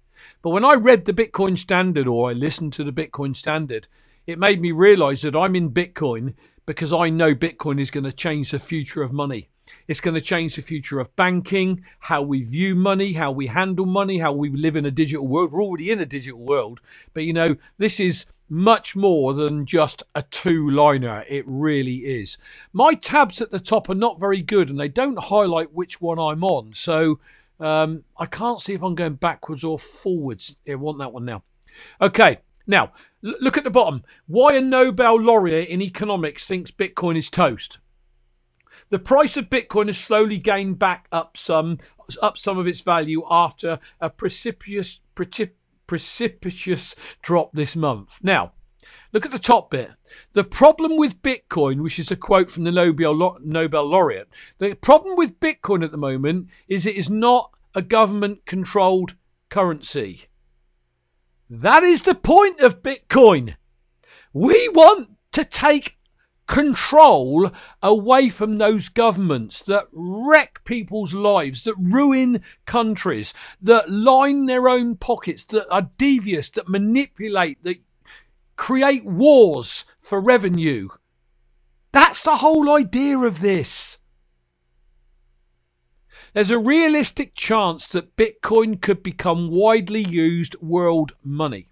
But 0.42 0.50
when 0.50 0.64
I 0.64 0.74
read 0.74 1.04
the 1.04 1.12
Bitcoin 1.12 1.58
standard 1.58 2.06
or 2.06 2.30
I 2.30 2.32
listened 2.32 2.72
to 2.74 2.84
the 2.84 2.92
Bitcoin 2.92 3.34
standard, 3.34 3.88
it 4.26 4.38
made 4.38 4.60
me 4.60 4.72
realize 4.72 5.22
that 5.22 5.36
I'm 5.36 5.56
in 5.56 5.70
Bitcoin 5.70 6.34
because 6.66 6.92
I 6.92 7.10
know 7.10 7.34
Bitcoin 7.34 7.80
is 7.80 7.90
going 7.90 8.04
to 8.04 8.12
change 8.12 8.50
the 8.50 8.58
future 8.58 9.02
of 9.02 9.12
money. 9.12 9.48
It's 9.88 10.00
going 10.00 10.14
to 10.14 10.20
change 10.20 10.56
the 10.56 10.62
future 10.62 11.00
of 11.00 11.14
banking, 11.16 11.84
how 11.98 12.22
we 12.22 12.42
view 12.42 12.74
money, 12.74 13.12
how 13.12 13.32
we 13.32 13.46
handle 13.48 13.86
money, 13.86 14.18
how 14.18 14.32
we 14.32 14.50
live 14.50 14.76
in 14.76 14.86
a 14.86 14.90
digital 14.90 15.26
world. 15.26 15.52
We're 15.52 15.62
already 15.62 15.90
in 15.90 16.00
a 16.00 16.06
digital 16.06 16.40
world, 16.40 16.80
but 17.14 17.24
you 17.24 17.32
know, 17.32 17.56
this 17.78 17.98
is 17.98 18.26
much 18.48 18.94
more 18.94 19.34
than 19.34 19.66
just 19.66 20.02
a 20.14 20.22
two 20.22 20.70
liner. 20.70 21.24
It 21.28 21.44
really 21.46 21.96
is. 21.96 22.38
My 22.72 22.94
tabs 22.94 23.40
at 23.40 23.50
the 23.50 23.58
top 23.58 23.88
are 23.88 23.94
not 23.94 24.20
very 24.20 24.42
good 24.42 24.70
and 24.70 24.78
they 24.78 24.88
don't 24.88 25.18
highlight 25.18 25.72
which 25.72 26.00
one 26.00 26.18
I'm 26.18 26.44
on. 26.44 26.72
So 26.72 27.18
um, 27.58 28.04
I 28.16 28.26
can't 28.26 28.60
see 28.60 28.74
if 28.74 28.82
I'm 28.82 28.94
going 28.94 29.14
backwards 29.14 29.64
or 29.64 29.78
forwards. 29.78 30.56
I 30.68 30.76
want 30.76 30.98
that 30.98 31.12
one 31.12 31.24
now. 31.24 31.42
Okay, 32.00 32.38
now 32.66 32.92
look 33.40 33.56
at 33.56 33.64
the 33.64 33.70
bottom. 33.70 34.02
Why 34.26 34.54
a 34.54 34.60
Nobel 34.60 35.20
laureate 35.20 35.68
in 35.68 35.82
economics 35.82 36.46
thinks 36.46 36.70
Bitcoin 36.70 37.16
is 37.16 37.30
toast? 37.30 37.78
The 38.90 38.98
price 38.98 39.36
of 39.36 39.50
Bitcoin 39.50 39.86
has 39.86 39.98
slowly 39.98 40.38
gained 40.38 40.78
back 40.78 41.08
up 41.10 41.36
some 41.36 41.78
up 42.22 42.38
some 42.38 42.56
of 42.56 42.66
its 42.66 42.82
value 42.82 43.24
after 43.28 43.80
a 44.00 44.10
precipitous 44.10 45.00
precip, 45.16 45.50
precipitous 45.86 46.94
drop 47.22 47.52
this 47.52 47.74
month. 47.74 48.18
Now, 48.22 48.52
look 49.12 49.26
at 49.26 49.32
the 49.32 49.38
top 49.38 49.70
bit. 49.70 49.90
The 50.34 50.44
problem 50.44 50.96
with 50.96 51.20
Bitcoin, 51.22 51.82
which 51.82 51.98
is 51.98 52.12
a 52.12 52.16
quote 52.16 52.50
from 52.50 52.64
the 52.64 52.70
Nobel, 52.70 53.38
Nobel 53.42 53.86
laureate, 53.86 54.28
the 54.58 54.74
problem 54.74 55.16
with 55.16 55.40
Bitcoin 55.40 55.82
at 55.82 55.90
the 55.90 55.96
moment 55.96 56.48
is 56.68 56.86
it 56.86 56.94
is 56.94 57.10
not 57.10 57.50
a 57.74 57.82
government 57.82 58.46
controlled 58.46 59.16
currency. 59.48 60.26
That 61.48 61.84
is 61.84 62.02
the 62.02 62.14
point 62.14 62.60
of 62.60 62.82
Bitcoin. 62.82 63.54
We 64.32 64.68
want 64.68 65.10
to 65.32 65.44
take 65.44 65.96
control 66.46 67.50
away 67.82 68.30
from 68.30 68.58
those 68.58 68.88
governments 68.88 69.62
that 69.62 69.86
wreck 69.92 70.64
people's 70.64 71.14
lives, 71.14 71.64
that 71.64 71.74
ruin 71.78 72.42
countries, 72.64 73.34
that 73.60 73.90
line 73.90 74.46
their 74.46 74.68
own 74.68 74.96
pockets, 74.96 75.44
that 75.44 75.68
are 75.70 75.90
devious, 75.98 76.50
that 76.50 76.68
manipulate, 76.68 77.62
that 77.64 77.78
create 78.56 79.04
wars 79.04 79.84
for 80.00 80.20
revenue. 80.20 80.88
That's 81.92 82.22
the 82.22 82.36
whole 82.36 82.70
idea 82.70 83.18
of 83.18 83.40
this. 83.40 83.98
There's 86.32 86.50
a 86.50 86.58
realistic 86.58 87.34
chance 87.34 87.86
that 87.88 88.16
Bitcoin 88.16 88.80
could 88.80 89.02
become 89.02 89.50
widely 89.50 90.02
used 90.02 90.56
world 90.60 91.14
money. 91.22 91.68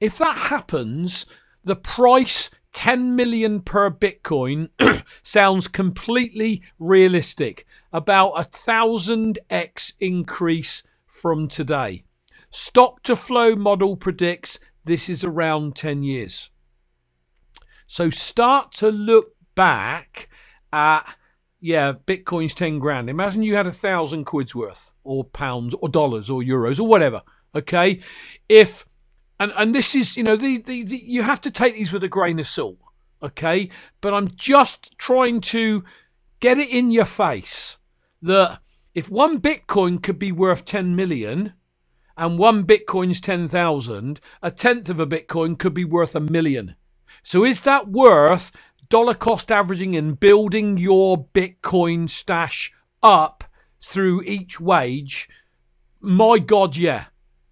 If 0.00 0.18
that 0.18 0.36
happens, 0.36 1.26
the 1.62 1.76
price 1.76 2.50
10 2.72 3.14
million 3.16 3.60
per 3.60 3.90
Bitcoin 3.90 4.68
sounds 5.22 5.68
completely 5.68 6.62
realistic. 6.78 7.66
About 7.92 8.32
a 8.32 8.44
thousand 8.44 9.38
X 9.48 9.92
increase 10.00 10.82
from 11.06 11.48
today. 11.48 12.04
Stock 12.50 13.02
to 13.04 13.16
flow 13.16 13.56
model 13.56 13.96
predicts 13.96 14.58
this 14.84 15.08
is 15.08 15.24
around 15.24 15.76
10 15.76 16.02
years. 16.02 16.50
So 17.86 18.10
start 18.10 18.72
to 18.72 18.90
look 18.90 19.34
back 19.54 20.28
at, 20.72 21.16
yeah, 21.64 21.94
Bitcoin's 22.06 22.54
10 22.54 22.78
grand. 22.78 23.08
Imagine 23.08 23.42
you 23.42 23.54
had 23.54 23.66
a 23.66 23.72
thousand 23.72 24.26
quid's 24.26 24.54
worth, 24.54 24.92
or 25.02 25.24
pounds, 25.24 25.74
or 25.80 25.88
dollars, 25.88 26.28
or 26.28 26.42
euros, 26.42 26.78
or 26.78 26.86
whatever. 26.86 27.22
Okay. 27.54 28.00
If 28.50 28.84
and 29.40 29.50
and 29.56 29.74
this 29.74 29.94
is 29.94 30.14
you 30.14 30.22
know 30.22 30.36
the, 30.36 30.58
the, 30.58 30.84
the, 30.84 30.98
you 30.98 31.22
have 31.22 31.40
to 31.40 31.50
take 31.50 31.74
these 31.74 31.90
with 31.90 32.04
a 32.04 32.08
grain 32.08 32.38
of 32.38 32.46
salt 32.46 32.78
okay 33.22 33.68
but 34.00 34.14
i'm 34.14 34.28
just 34.28 34.96
trying 34.98 35.40
to 35.40 35.84
get 36.40 36.58
it 36.58 36.68
in 36.68 36.90
your 36.90 37.04
face 37.04 37.78
that 38.22 38.60
if 38.94 39.10
one 39.10 39.40
bitcoin 39.40 40.02
could 40.02 40.18
be 40.18 40.32
worth 40.32 40.64
10 40.64 40.94
million 40.94 41.52
and 42.16 42.38
one 42.38 42.64
bitcoin's 42.64 43.20
10,000 43.20 44.20
a 44.42 44.50
tenth 44.50 44.88
of 44.88 45.00
a 45.00 45.06
bitcoin 45.06 45.58
could 45.58 45.74
be 45.74 45.84
worth 45.84 46.14
a 46.14 46.20
million 46.20 46.76
so 47.22 47.44
is 47.44 47.62
that 47.62 47.88
worth 47.88 48.52
dollar 48.94 49.12
cost 49.12 49.50
averaging 49.50 49.96
and 49.96 50.20
building 50.20 50.78
your 50.78 51.26
bitcoin 51.34 52.08
stash 52.08 52.72
up 53.02 53.42
through 53.80 54.22
each 54.22 54.60
wage 54.60 55.28
my 56.00 56.38
god 56.38 56.76
yeah 56.76 57.06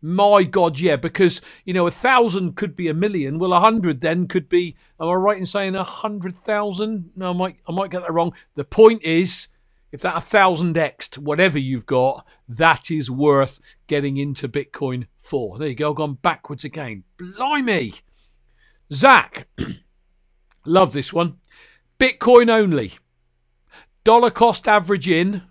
my 0.04 0.42
God, 0.42 0.80
yeah, 0.80 0.96
because 0.96 1.40
you 1.64 1.72
know 1.72 1.86
a 1.86 1.92
thousand 1.92 2.56
could 2.56 2.74
be 2.74 2.88
a 2.88 2.94
million. 2.94 3.38
Well, 3.38 3.52
a 3.52 3.60
hundred 3.60 4.00
then 4.00 4.26
could 4.26 4.48
be. 4.48 4.76
Am 5.00 5.08
I 5.08 5.12
right 5.12 5.38
in 5.38 5.46
saying 5.46 5.76
a 5.76 5.84
hundred 5.84 6.34
thousand? 6.34 7.10
No, 7.14 7.30
I 7.30 7.32
might 7.32 7.56
I 7.68 7.72
might 7.72 7.92
get 7.92 8.00
that 8.00 8.12
wrong. 8.12 8.32
The 8.56 8.64
point 8.64 9.04
is, 9.04 9.46
if 9.92 10.00
that 10.00 10.16
a 10.16 10.20
thousand 10.20 10.76
x 10.76 11.16
whatever 11.16 11.56
you've 11.56 11.86
got, 11.86 12.26
that 12.48 12.90
is 12.90 13.12
worth 13.12 13.76
getting 13.86 14.16
into 14.16 14.48
Bitcoin 14.48 15.06
for. 15.18 15.56
There 15.56 15.68
you 15.68 15.76
go. 15.76 15.94
Gone 15.94 16.18
backwards 16.20 16.64
again. 16.64 17.04
Blimey, 17.16 17.94
Zach, 18.92 19.46
love 20.64 20.92
this 20.92 21.12
one. 21.12 21.36
Bitcoin 21.98 22.50
only. 22.50 22.94
Dollar 24.04 24.30
cost 24.30 24.66
average 24.66 25.08
in 25.08 25.42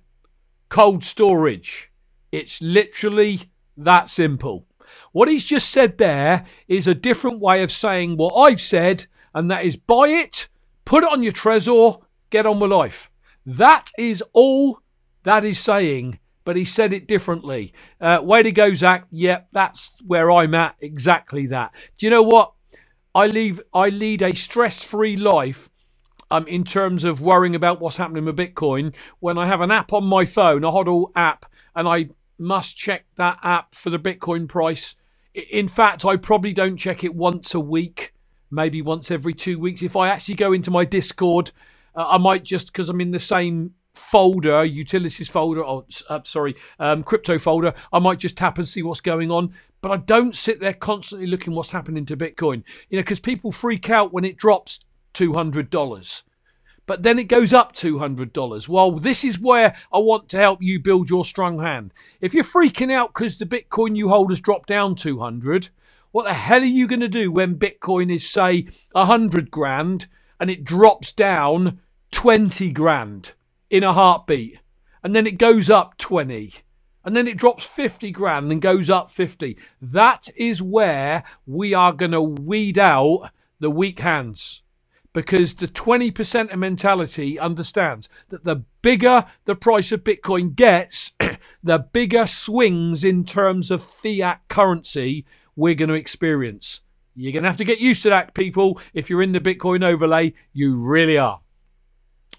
cold 0.70 1.04
storage. 1.04 1.92
It's 2.32 2.62
literally 2.62 3.50
that 3.78 4.10
simple. 4.10 4.66
What 5.12 5.30
he's 5.30 5.46
just 5.46 5.70
said 5.70 5.98
there 5.98 6.46
is 6.68 6.88
a 6.88 6.96
different 6.96 7.40
way 7.40 7.64
of 7.64 7.72
saying 7.72 8.18
what 8.18 8.36
I've 8.36 8.62
said, 8.62 9.06
and 9.34 9.50
that 9.52 9.66
is 9.66 9.76
buy 9.76 10.08
it, 10.08 10.48
put 10.86 11.04
it 11.04 11.12
on 11.12 11.24
your 11.24 11.34
Trezor, 11.34 12.02
get 12.30 12.46
on 12.46 12.60
with 12.60 12.72
life. 12.72 13.10
That 13.46 13.92
is 13.98 14.24
all 14.34 14.80
that 15.24 15.44
is 15.46 15.60
saying, 15.60 16.20
but 16.46 16.56
he 16.56 16.66
said 16.66 16.94
it 16.94 17.08
differently. 17.08 17.74
Uh, 18.00 18.20
way 18.22 18.44
to 18.44 18.52
go, 18.52 18.74
Zach. 18.74 19.06
Yep, 19.12 19.50
that's 19.52 19.92
where 20.06 20.32
I'm 20.32 20.56
at. 20.56 20.76
Exactly 20.80 21.48
that. 21.48 21.74
Do 21.98 22.06
you 22.06 22.10
know 22.10 22.24
what? 22.24 22.54
I 23.14 23.28
leave. 23.28 23.62
I 23.74 23.90
lead 23.90 24.22
a 24.22 24.36
stress-free 24.36 25.18
life 25.18 25.70
um, 26.30 26.48
in 26.48 26.64
terms 26.64 27.04
of 27.04 27.22
worrying 27.22 27.56
about 27.56 27.82
what's 27.82 27.98
happening 27.98 28.26
with 28.26 28.38
Bitcoin 28.38 28.94
when 29.20 29.38
I 29.38 29.48
have 29.48 29.62
an 29.62 29.72
app 29.72 29.94
on 29.94 30.06
my 30.06 30.26
phone, 30.26 30.64
a 30.64 30.72
HODL 30.72 31.12
app, 31.16 31.46
and 31.76 31.88
I 31.88 32.10
must 32.40 32.78
check 32.78 33.06
that 33.16 33.40
app 33.44 33.76
for 33.76 33.90
the 33.90 34.00
Bitcoin 34.00 34.48
price. 34.48 34.96
In 35.34 35.68
fact, 35.68 36.06
I 36.06 36.16
probably 36.18 36.54
don't 36.54 36.78
check 36.78 37.04
it 37.04 37.14
once 37.14 37.54
a 37.54 37.60
week, 37.60 38.14
maybe 38.50 38.82
once 38.82 39.12
every 39.12 39.34
two 39.34 39.60
weeks. 39.60 39.84
If 39.84 39.96
I 39.96 40.08
actually 40.08 40.36
go 40.36 40.54
into 40.54 40.72
my 40.72 40.86
Discord, 40.86 41.52
uh, 41.96 42.06
I 42.08 42.18
might 42.18 42.44
just 42.44 42.72
because 42.72 42.90
I'm 42.90 43.02
in 43.02 43.12
the 43.12 43.20
same 43.20 43.74
folder, 43.94 44.64
utilities 44.64 45.30
folder, 45.30 45.64
or 45.64 45.86
uh, 46.10 46.20
sorry, 46.24 46.56
um, 46.80 47.04
crypto 47.04 47.38
folder, 47.38 47.74
I 47.92 48.00
might 48.00 48.20
just 48.20 48.38
tap 48.38 48.58
and 48.58 48.68
see 48.68 48.84
what's 48.84 49.02
going 49.02 49.32
on. 49.32 49.54
But 49.82 49.92
I 49.92 49.98
don't 49.98 50.36
sit 50.36 50.60
there 50.60 50.74
constantly 50.74 51.28
looking 51.28 51.54
what's 51.54 51.72
happening 51.72 52.06
to 52.08 52.18
Bitcoin, 52.18 52.64
you 52.90 52.98
know, 52.98 53.04
because 53.04 53.20
people 53.20 53.52
freak 53.52 53.90
out 53.90 54.14
when 54.14 54.26
it 54.26 54.38
drops 54.38 54.80
two 55.14 55.34
hundred 55.34 55.70
dollars. 55.70 56.24
But 56.88 57.04
then 57.04 57.20
it 57.20 57.26
goes 57.26 57.54
up 57.54 57.74
$200. 57.74 58.68
Well, 58.68 58.92
this 58.92 59.24
is 59.24 59.40
where 59.40 59.76
I 59.94 60.00
want 60.00 60.28
to 60.30 60.38
help 60.38 60.62
you 60.62 60.80
build 60.80 61.10
your 61.10 61.24
strong 61.24 61.60
hand. 61.60 61.94
If 62.20 62.34
you're 62.34 62.44
freaking 62.44 62.92
out 62.92 63.14
because 63.14 63.38
the 63.38 63.46
Bitcoin 63.46 63.96
you 63.96 64.10
hold 64.10 64.30
has 64.32 64.42
dropped 64.42 64.68
down 64.68 64.96
200, 64.96 65.70
what 66.12 66.26
the 66.26 66.34
hell 66.34 66.62
are 66.62 66.66
you 66.66 66.88
going 66.88 67.00
to 67.00 67.08
do 67.08 67.32
when 67.32 67.56
Bitcoin 67.56 68.14
is, 68.14 68.30
say, 68.30 68.68
100 68.92 69.52
grand 69.52 70.08
and 70.40 70.50
it 70.50 70.66
drops 70.66 71.14
down 71.14 71.80
20 72.12 72.72
grand? 72.72 73.36
In 73.72 73.84
a 73.84 73.94
heartbeat. 73.94 74.60
And 75.02 75.16
then 75.16 75.26
it 75.26 75.40
goes 75.40 75.70
up 75.70 75.98
20. 75.98 76.54
And 77.04 77.16
then 77.16 77.28
it 77.28 77.38
drops 77.38 77.66
50 77.66 78.12
grand 78.12 78.52
and 78.52 78.62
goes 78.62 78.90
up 78.90 79.10
50. 79.10 79.58
That 79.82 80.28
is 80.36 80.62
where 80.62 81.24
we 81.48 81.74
are 81.74 81.94
going 81.94 82.12
to 82.12 82.22
weed 82.22 82.78
out 82.78 83.32
the 83.60 83.72
weak 83.72 84.00
hands. 84.00 84.62
Because 85.14 85.56
the 85.56 85.68
20% 85.68 86.54
of 86.54 86.60
mentality 86.60 87.40
understands 87.40 88.08
that 88.30 88.44
the 88.44 88.58
bigger 88.82 89.26
the 89.46 89.56
price 89.56 89.92
of 89.92 90.04
Bitcoin 90.04 90.56
gets, 90.56 91.14
the 91.64 91.80
bigger 91.80 92.28
swings 92.28 93.04
in 93.04 93.26
terms 93.26 93.72
of 93.72 93.84
fiat 93.84 94.42
currency 94.48 95.26
we're 95.56 95.76
going 95.76 95.90
to 95.90 95.96
experience. 95.96 96.82
You're 97.16 97.34
going 97.34 97.44
to 97.44 97.50
have 97.50 97.58
to 97.58 97.66
get 97.66 97.80
used 97.80 98.04
to 98.04 98.10
that, 98.10 98.34
people. 98.34 98.80
If 98.94 99.10
you're 99.10 99.22
in 99.22 99.34
the 99.34 99.40
Bitcoin 99.42 99.84
overlay, 99.84 100.34
you 100.54 100.78
really 100.78 101.18
are. 101.18 101.42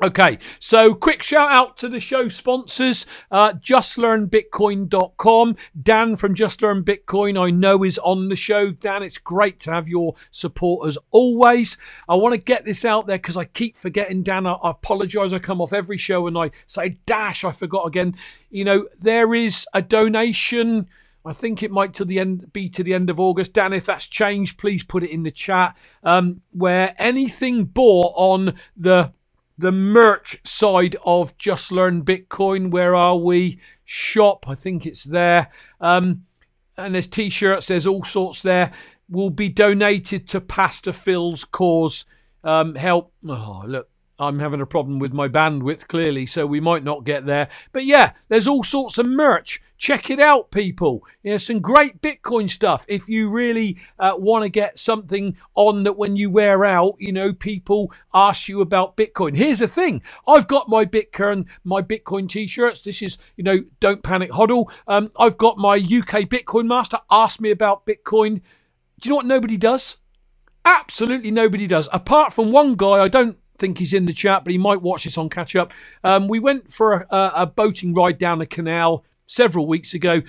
Okay, 0.00 0.38
so 0.58 0.94
quick 0.94 1.22
shout 1.22 1.50
out 1.50 1.76
to 1.76 1.86
the 1.86 2.00
show 2.00 2.26
sponsors, 2.26 3.04
uh, 3.30 3.52
justlearnbitcoin.com. 3.52 5.56
Dan 5.78 6.16
from 6.16 6.34
Just 6.34 6.62
Learn 6.62 6.82
Bitcoin, 6.82 7.38
I 7.38 7.50
know, 7.50 7.84
is 7.84 7.98
on 7.98 8.30
the 8.30 8.36
show. 8.36 8.70
Dan, 8.70 9.02
it's 9.02 9.18
great 9.18 9.60
to 9.60 9.70
have 9.70 9.88
your 9.88 10.14
support 10.30 10.88
as 10.88 10.96
always. 11.10 11.76
I 12.08 12.14
want 12.14 12.34
to 12.34 12.40
get 12.40 12.64
this 12.64 12.86
out 12.86 13.06
there 13.06 13.18
because 13.18 13.36
I 13.36 13.44
keep 13.44 13.76
forgetting, 13.76 14.22
Dan. 14.22 14.46
I, 14.46 14.54
I 14.54 14.70
apologize. 14.70 15.34
I 15.34 15.38
come 15.38 15.60
off 15.60 15.74
every 15.74 15.98
show 15.98 16.26
and 16.26 16.38
I 16.38 16.52
say, 16.66 16.96
dash, 17.04 17.44
I 17.44 17.52
forgot 17.52 17.86
again. 17.86 18.14
You 18.48 18.64
know, 18.64 18.88
there 18.98 19.34
is 19.34 19.66
a 19.74 19.82
donation. 19.82 20.86
I 21.26 21.32
think 21.32 21.62
it 21.62 21.70
might 21.70 21.92
to 21.94 22.04
the 22.06 22.18
end 22.18 22.50
be 22.54 22.70
to 22.70 22.82
the 22.82 22.94
end 22.94 23.10
of 23.10 23.20
August. 23.20 23.52
Dan, 23.52 23.74
if 23.74 23.84
that's 23.84 24.08
changed, 24.08 24.56
please 24.56 24.82
put 24.82 25.02
it 25.02 25.10
in 25.10 25.22
the 25.22 25.30
chat. 25.30 25.76
Um, 26.02 26.40
where 26.50 26.94
anything 26.98 27.66
bought 27.66 28.14
on 28.16 28.54
the 28.74 29.12
the 29.58 29.72
merch 29.72 30.40
side 30.44 30.96
of 31.04 31.36
Just 31.38 31.72
Learn 31.72 32.04
Bitcoin. 32.04 32.70
Where 32.70 32.94
are 32.94 33.16
we? 33.16 33.60
Shop, 33.84 34.46
I 34.48 34.54
think 34.54 34.86
it's 34.86 35.04
there. 35.04 35.50
Um, 35.80 36.24
and 36.76 36.94
there's 36.94 37.06
t 37.06 37.30
shirts, 37.30 37.66
there's 37.66 37.86
all 37.86 38.04
sorts 38.04 38.42
there. 38.42 38.72
Will 39.08 39.30
be 39.30 39.48
donated 39.48 40.26
to 40.28 40.40
Pastor 40.40 40.92
Phil's 40.92 41.44
cause. 41.44 42.04
Um, 42.44 42.74
help. 42.74 43.12
Oh, 43.28 43.64
look, 43.66 43.88
I'm 44.22 44.38
having 44.38 44.60
a 44.60 44.66
problem 44.66 45.00
with 45.00 45.12
my 45.12 45.26
bandwidth, 45.26 45.88
clearly, 45.88 46.26
so 46.26 46.46
we 46.46 46.60
might 46.60 46.84
not 46.84 47.02
get 47.02 47.26
there. 47.26 47.48
But 47.72 47.84
yeah, 47.84 48.12
there's 48.28 48.46
all 48.46 48.62
sorts 48.62 48.96
of 48.96 49.06
merch. 49.06 49.60
Check 49.76 50.10
it 50.10 50.20
out, 50.20 50.52
people. 50.52 51.04
You 51.24 51.32
know, 51.32 51.38
some 51.38 51.58
great 51.58 52.00
Bitcoin 52.00 52.48
stuff. 52.48 52.84
If 52.86 53.08
you 53.08 53.28
really 53.28 53.78
uh, 53.98 54.12
want 54.16 54.44
to 54.44 54.48
get 54.48 54.78
something 54.78 55.36
on 55.56 55.82
that 55.82 55.96
when 55.96 56.14
you 56.14 56.30
wear 56.30 56.64
out, 56.64 56.94
you 57.00 57.12
know, 57.12 57.32
people 57.32 57.92
ask 58.14 58.48
you 58.48 58.60
about 58.60 58.96
Bitcoin. 58.96 59.36
Here's 59.36 59.58
the 59.58 59.66
thing 59.66 60.02
I've 60.28 60.46
got 60.46 60.68
my 60.68 60.84
Bitcoin, 60.84 61.48
my 61.64 61.82
Bitcoin 61.82 62.28
t 62.28 62.46
shirts. 62.46 62.80
This 62.80 63.02
is, 63.02 63.18
you 63.36 63.42
know, 63.42 63.58
Don't 63.80 64.04
Panic 64.04 64.30
Hodl. 64.30 64.72
Um, 64.86 65.10
I've 65.18 65.36
got 65.36 65.58
my 65.58 65.74
UK 65.74 66.28
Bitcoin 66.28 66.66
Master. 66.66 67.00
Ask 67.10 67.40
me 67.40 67.50
about 67.50 67.86
Bitcoin. 67.86 68.40
Do 69.00 69.08
you 69.08 69.10
know 69.10 69.16
what 69.16 69.26
nobody 69.26 69.56
does? 69.56 69.96
Absolutely 70.64 71.32
nobody 71.32 71.66
does. 71.66 71.88
Apart 71.92 72.32
from 72.32 72.52
one 72.52 72.76
guy, 72.76 73.00
I 73.00 73.08
don't 73.08 73.36
think 73.62 73.78
he's 73.78 73.94
in 73.94 74.06
the 74.06 74.12
chat, 74.12 74.44
but 74.44 74.50
he 74.50 74.58
might 74.58 74.82
watch 74.82 75.04
this 75.04 75.16
on 75.16 75.28
catch 75.28 75.54
up. 75.54 75.72
Um, 76.02 76.26
we 76.26 76.40
went 76.40 76.72
for 76.72 77.06
a, 77.10 77.32
a 77.36 77.46
boating 77.46 77.94
ride 77.94 78.18
down 78.18 78.40
the 78.40 78.46
canal 78.46 79.04
several 79.26 79.66
weeks 79.66 79.94
ago, 79.94 80.20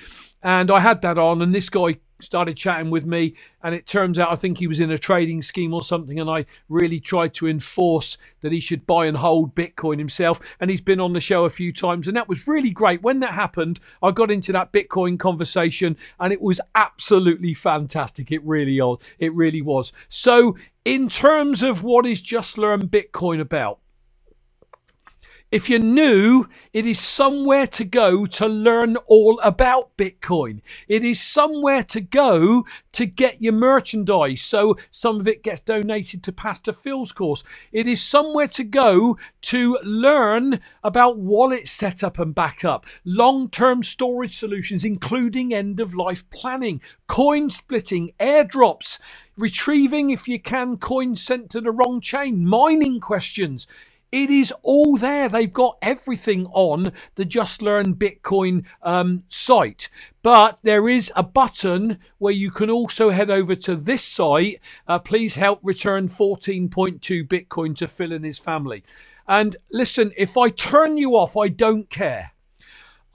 and 0.44 0.70
I 0.70 0.80
had 0.80 1.02
that 1.02 1.18
on, 1.18 1.42
and 1.42 1.54
this 1.54 1.70
guy 1.70 1.98
started 2.24 2.58
chatting 2.58 2.90
with 2.90 3.06
me 3.06 3.36
and 3.64 3.76
it 3.76 3.86
turns 3.86 4.20
out 4.20 4.32
I 4.32 4.36
think 4.36 4.58
he 4.58 4.68
was 4.68 4.80
in 4.80 4.92
a 4.92 4.98
trading 4.98 5.42
scheme 5.42 5.74
or 5.74 5.84
something 5.84 6.20
and 6.20 6.30
I 6.30 6.46
really 6.70 7.00
tried 7.00 7.34
to 7.36 7.48
enforce 7.48 8.18
that 8.42 8.52
he 8.52 8.60
should 8.60 8.86
buy 8.86 9.06
and 9.06 9.18
hold 9.18 9.56
Bitcoin 9.56 10.00
himself 10.00 10.40
and 10.60 10.70
he's 10.70 10.82
been 10.82 11.00
on 11.00 11.14
the 11.14 11.22
show 11.22 11.46
a 11.46 11.50
few 11.50 11.72
times 11.72 12.08
and 12.08 12.18
that 12.18 12.30
was 12.30 12.48
really 12.48 12.72
great. 12.72 13.02
When 13.04 13.20
that 13.20 13.34
happened 13.34 13.80
I 14.02 14.12
got 14.12 14.32
into 14.32 14.52
that 14.54 14.72
Bitcoin 14.72 15.20
conversation 15.20 15.98
and 16.20 16.34
it 16.34 16.42
was 16.42 16.60
absolutely 16.76 17.54
fantastic. 17.54 18.32
It 18.32 18.44
really 18.44 18.80
it 19.20 19.34
really 19.34 19.62
was. 19.62 19.92
So 20.10 20.58
in 20.86 21.10
terms 21.10 21.64
of 21.64 21.84
what 21.84 22.06
is 22.06 22.22
just 22.22 22.58
learn 22.58 22.88
Bitcoin 22.90 23.40
about 23.40 23.80
if 25.54 25.70
you're 25.70 25.78
new, 25.78 26.48
it 26.74 26.88
is 26.88 27.00
somewhere 27.00 27.68
to 27.68 27.86
go 27.86 28.26
to 28.26 28.48
learn 28.48 28.98
all 29.06 29.40
about 29.44 29.96
Bitcoin. 29.98 30.62
It 30.88 31.04
is 31.04 31.22
somewhere 31.22 31.84
to 31.84 32.02
go 32.02 32.66
to 32.94 33.06
get 33.06 33.40
your 33.40 33.54
merchandise. 33.54 34.42
So 34.42 34.78
some 34.90 35.20
of 35.20 35.28
it 35.28 35.44
gets 35.44 35.62
donated 35.62 36.24
to 36.24 36.32
Pastor 36.32 36.74
Phil's 36.74 37.12
course. 37.12 37.44
It 37.72 37.88
is 37.88 38.02
somewhere 38.02 38.48
to 38.48 38.64
go 38.64 39.20
to 39.44 39.78
learn 39.84 40.60
about 40.84 41.20
wallet 41.20 41.68
setup 41.68 42.18
and 42.18 42.34
backup, 42.34 42.88
long 43.06 43.48
term 43.48 43.84
storage 43.84 44.36
solutions, 44.36 44.84
including 44.84 45.54
end 45.54 45.80
of 45.80 45.94
life 45.94 46.28
planning, 46.32 46.82
coin 47.06 47.52
splitting, 47.52 48.12
airdrops, 48.20 48.98
retrieving, 49.38 50.10
if 50.10 50.28
you 50.28 50.40
can, 50.40 50.78
coins 50.78 51.22
sent 51.22 51.52
to 51.52 51.62
the 51.62 51.72
wrong 51.72 52.02
chain, 52.02 52.44
mining 52.44 53.00
questions. 53.00 53.68
It 54.14 54.30
is 54.30 54.54
all 54.62 54.98
there. 54.98 55.28
They've 55.28 55.52
got 55.52 55.80
everything 55.82 56.46
on 56.54 56.92
the 57.16 57.26
Just 57.26 57.64
Learn 57.64 57.96
Bitcoin 57.96 58.64
um, 58.84 59.24
site. 59.28 59.90
But 60.22 60.60
there 60.62 60.88
is 60.88 61.12
a 61.16 61.24
button 61.24 61.98
where 62.20 62.32
you 62.32 62.52
can 62.52 62.70
also 62.70 63.10
head 63.10 63.32
over 63.32 63.56
to 63.56 63.76
this 63.76 64.04
site. 64.04 64.62
Uh, 64.88 65.00
please 65.00 65.34
help 65.34 65.62
return 65.64 66.08
14.2 66.10 67.28
Bitcoin 67.28 67.76
to 67.78 67.88
Phil 67.88 68.14
and 68.14 68.24
his 68.24 68.38
family. 68.38 68.84
And 69.28 69.56
listen, 69.72 70.12
if 70.16 70.38
I 70.38 70.50
turn 70.50 70.98
you 70.98 71.18
off, 71.18 71.36
I 71.36 71.48
don't 71.48 71.90
care. 71.90 72.33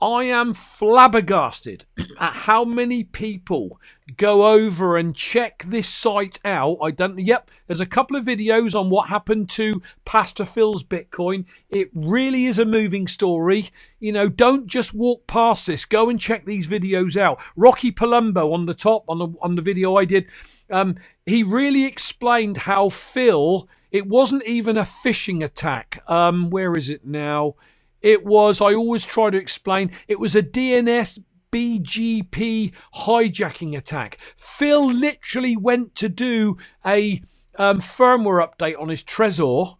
I 0.01 0.23
am 0.25 0.53
flabbergasted 0.53 1.83
at 2.19 2.31
how 2.31 2.63
many 2.63 3.03
people 3.03 3.81
go 4.15 4.53
over 4.53 4.95
and 4.95 5.13
check 5.13 5.63
this 5.67 5.89
site 5.89 6.39
out. 6.45 6.77
I 6.81 6.91
don't. 6.91 7.19
Yep, 7.19 7.51
there's 7.67 7.81
a 7.81 7.85
couple 7.85 8.15
of 8.15 8.25
videos 8.25 8.79
on 8.79 8.89
what 8.89 9.09
happened 9.09 9.49
to 9.51 9.81
Pastor 10.05 10.45
Phil's 10.45 10.83
Bitcoin. 10.83 11.45
It 11.69 11.89
really 11.93 12.45
is 12.45 12.59
a 12.59 12.65
moving 12.65 13.07
story. 13.07 13.69
You 13.99 14.13
know, 14.13 14.29
don't 14.29 14.67
just 14.67 14.93
walk 14.93 15.27
past 15.27 15.67
this. 15.67 15.83
Go 15.83 16.09
and 16.09 16.19
check 16.19 16.45
these 16.45 16.67
videos 16.67 17.17
out. 17.17 17.41
Rocky 17.57 17.91
Palumbo 17.91 18.53
on 18.53 18.67
the 18.67 18.73
top 18.73 19.03
on 19.09 19.19
the 19.19 19.27
on 19.41 19.55
the 19.55 19.61
video 19.61 19.97
I 19.97 20.05
did. 20.05 20.27
Um, 20.71 20.95
he 21.25 21.43
really 21.43 21.85
explained 21.85 22.57
how 22.57 22.89
Phil. 22.89 23.67
It 23.91 24.05
wasn't 24.05 24.45
even 24.45 24.77
a 24.77 24.83
phishing 24.83 25.43
attack. 25.43 26.03
Um, 26.07 26.51
where 26.51 26.77
is 26.77 26.89
it 26.89 27.07
now? 27.07 27.55
It 28.01 28.25
was, 28.25 28.61
I 28.61 28.73
always 28.73 29.05
try 29.05 29.29
to 29.29 29.37
explain, 29.37 29.91
it 30.07 30.19
was 30.19 30.35
a 30.35 30.43
DNS 30.43 31.19
BGP 31.51 32.73
hijacking 32.95 33.77
attack. 33.77 34.17
Phil 34.37 34.91
literally 34.91 35.57
went 35.57 35.95
to 35.95 36.09
do 36.09 36.57
a 36.85 37.21
um, 37.57 37.79
firmware 37.79 38.47
update 38.47 38.79
on 38.79 38.89
his 38.89 39.03
Trezor 39.03 39.77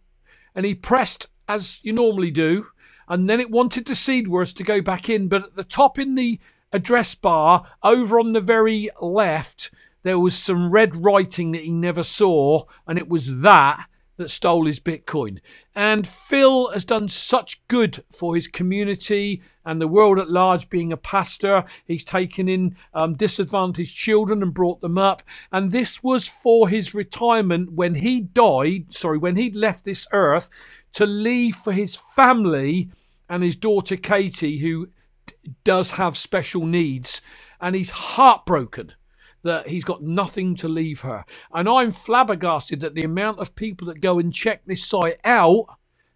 and 0.54 0.66
he 0.66 0.74
pressed, 0.74 1.26
as 1.48 1.80
you 1.82 1.92
normally 1.92 2.30
do, 2.30 2.66
and 3.08 3.28
then 3.28 3.40
it 3.40 3.50
wanted 3.50 3.86
the 3.86 3.94
seed 3.94 4.28
words 4.28 4.52
to 4.54 4.62
go 4.62 4.80
back 4.80 5.08
in. 5.08 5.28
But 5.28 5.44
at 5.44 5.56
the 5.56 5.64
top 5.64 5.98
in 5.98 6.14
the 6.14 6.38
address 6.72 7.14
bar, 7.14 7.64
over 7.82 8.20
on 8.20 8.32
the 8.32 8.40
very 8.40 8.90
left, 9.00 9.70
there 10.02 10.18
was 10.18 10.36
some 10.36 10.70
red 10.70 10.96
writing 10.96 11.52
that 11.52 11.62
he 11.62 11.70
never 11.70 12.02
saw, 12.02 12.64
and 12.86 12.98
it 12.98 13.08
was 13.08 13.40
that 13.40 13.86
that 14.20 14.30
stole 14.30 14.66
his 14.66 14.78
Bitcoin. 14.78 15.40
And 15.74 16.06
Phil 16.06 16.70
has 16.70 16.84
done 16.84 17.08
such 17.08 17.66
good 17.68 18.04
for 18.10 18.34
his 18.34 18.46
community 18.46 19.42
and 19.64 19.80
the 19.80 19.88
world 19.88 20.18
at 20.18 20.30
large, 20.30 20.68
being 20.68 20.92
a 20.92 20.96
pastor. 20.96 21.64
He's 21.86 22.04
taken 22.04 22.48
in 22.48 22.76
um, 22.94 23.14
disadvantaged 23.14 23.94
children 23.94 24.42
and 24.42 24.54
brought 24.54 24.80
them 24.80 24.98
up. 24.98 25.22
And 25.52 25.70
this 25.70 26.02
was 26.02 26.28
for 26.28 26.68
his 26.68 26.94
retirement 26.94 27.72
when 27.72 27.94
he 27.94 28.20
died, 28.20 28.92
sorry, 28.92 29.18
when 29.18 29.36
he'd 29.36 29.56
left 29.56 29.84
this 29.84 30.06
earth 30.12 30.50
to 30.92 31.06
leave 31.06 31.56
for 31.56 31.72
his 31.72 31.96
family 31.96 32.90
and 33.28 33.42
his 33.42 33.56
daughter 33.56 33.96
Katie, 33.96 34.58
who 34.58 34.88
does 35.64 35.92
have 35.92 36.16
special 36.16 36.66
needs. 36.66 37.20
And 37.60 37.74
he's 37.74 37.90
heartbroken 37.90 38.92
that 39.42 39.68
he's 39.68 39.84
got 39.84 40.02
nothing 40.02 40.54
to 40.56 40.68
leave 40.68 41.00
her. 41.00 41.24
And 41.52 41.68
I'm 41.68 41.92
flabbergasted 41.92 42.80
that 42.80 42.94
the 42.94 43.04
amount 43.04 43.38
of 43.38 43.54
people 43.54 43.86
that 43.88 44.00
go 44.00 44.18
and 44.18 44.32
check 44.32 44.62
this 44.66 44.84
site 44.84 45.18
out, 45.24 45.66